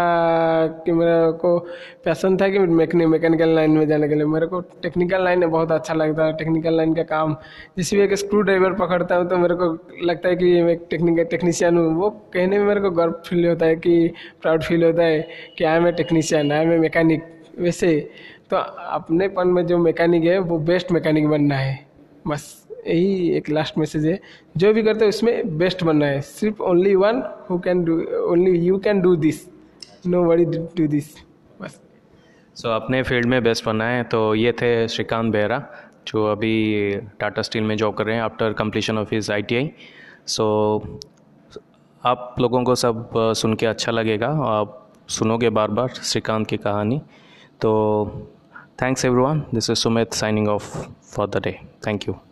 [0.86, 1.57] कि मेरे को
[2.05, 5.51] पैसन था कि मैकेनिक मैकेनिकल लाइन में जाने के लिए। मेरे को टेक्निकल लाइन में
[5.51, 7.36] बहुत अच्छा लगता है टेक्निकल लाइन का काम।
[7.78, 9.72] जैसे भी एक स्क्रू ड्राइवर पकड़ता हूँ तो मेरे को
[10.05, 13.66] लगता है कि मैं टेक्निकल टेक्नीशियन हूँ। वो कहने में मेरे को गर्व फील होता
[13.66, 17.24] है कि प्राउड फील होता है कि I am a technician I am a mechanic
[17.60, 17.97] वैसे
[18.49, 21.80] तो अपनेपन में जो मैकेनिक है, वो बेस्ट मैकेनिक बनना है।
[22.28, 24.20] बस। यही एक लास्ट मैसेज है।
[24.58, 28.02] जो भी करते हो उसमें बेस्ट बनना है। सिर्फ़ only one who can do
[28.32, 29.46] only you can do this
[30.08, 31.14] no worry do this
[31.62, 31.80] बस।
[32.56, 35.64] सो अपने फ़ील्ड में बेस्ट बनना है तो ये थे श्रीकांत बेहरा,
[36.08, 39.70] जो अभी टाटा स्टील में जॉब कर रहे हैं after completion of his I
[40.28, 41.00] so
[42.04, 44.76] आप लोगों को सब सुन के अच्छा लगेगा। आप
[45.10, 47.02] सुनोगे बार बार श्रीकांत की कहानी।
[47.62, 47.72] तो
[48.82, 50.76] thanks everyone this is Sumit signing off
[51.14, 52.16] for the day thank you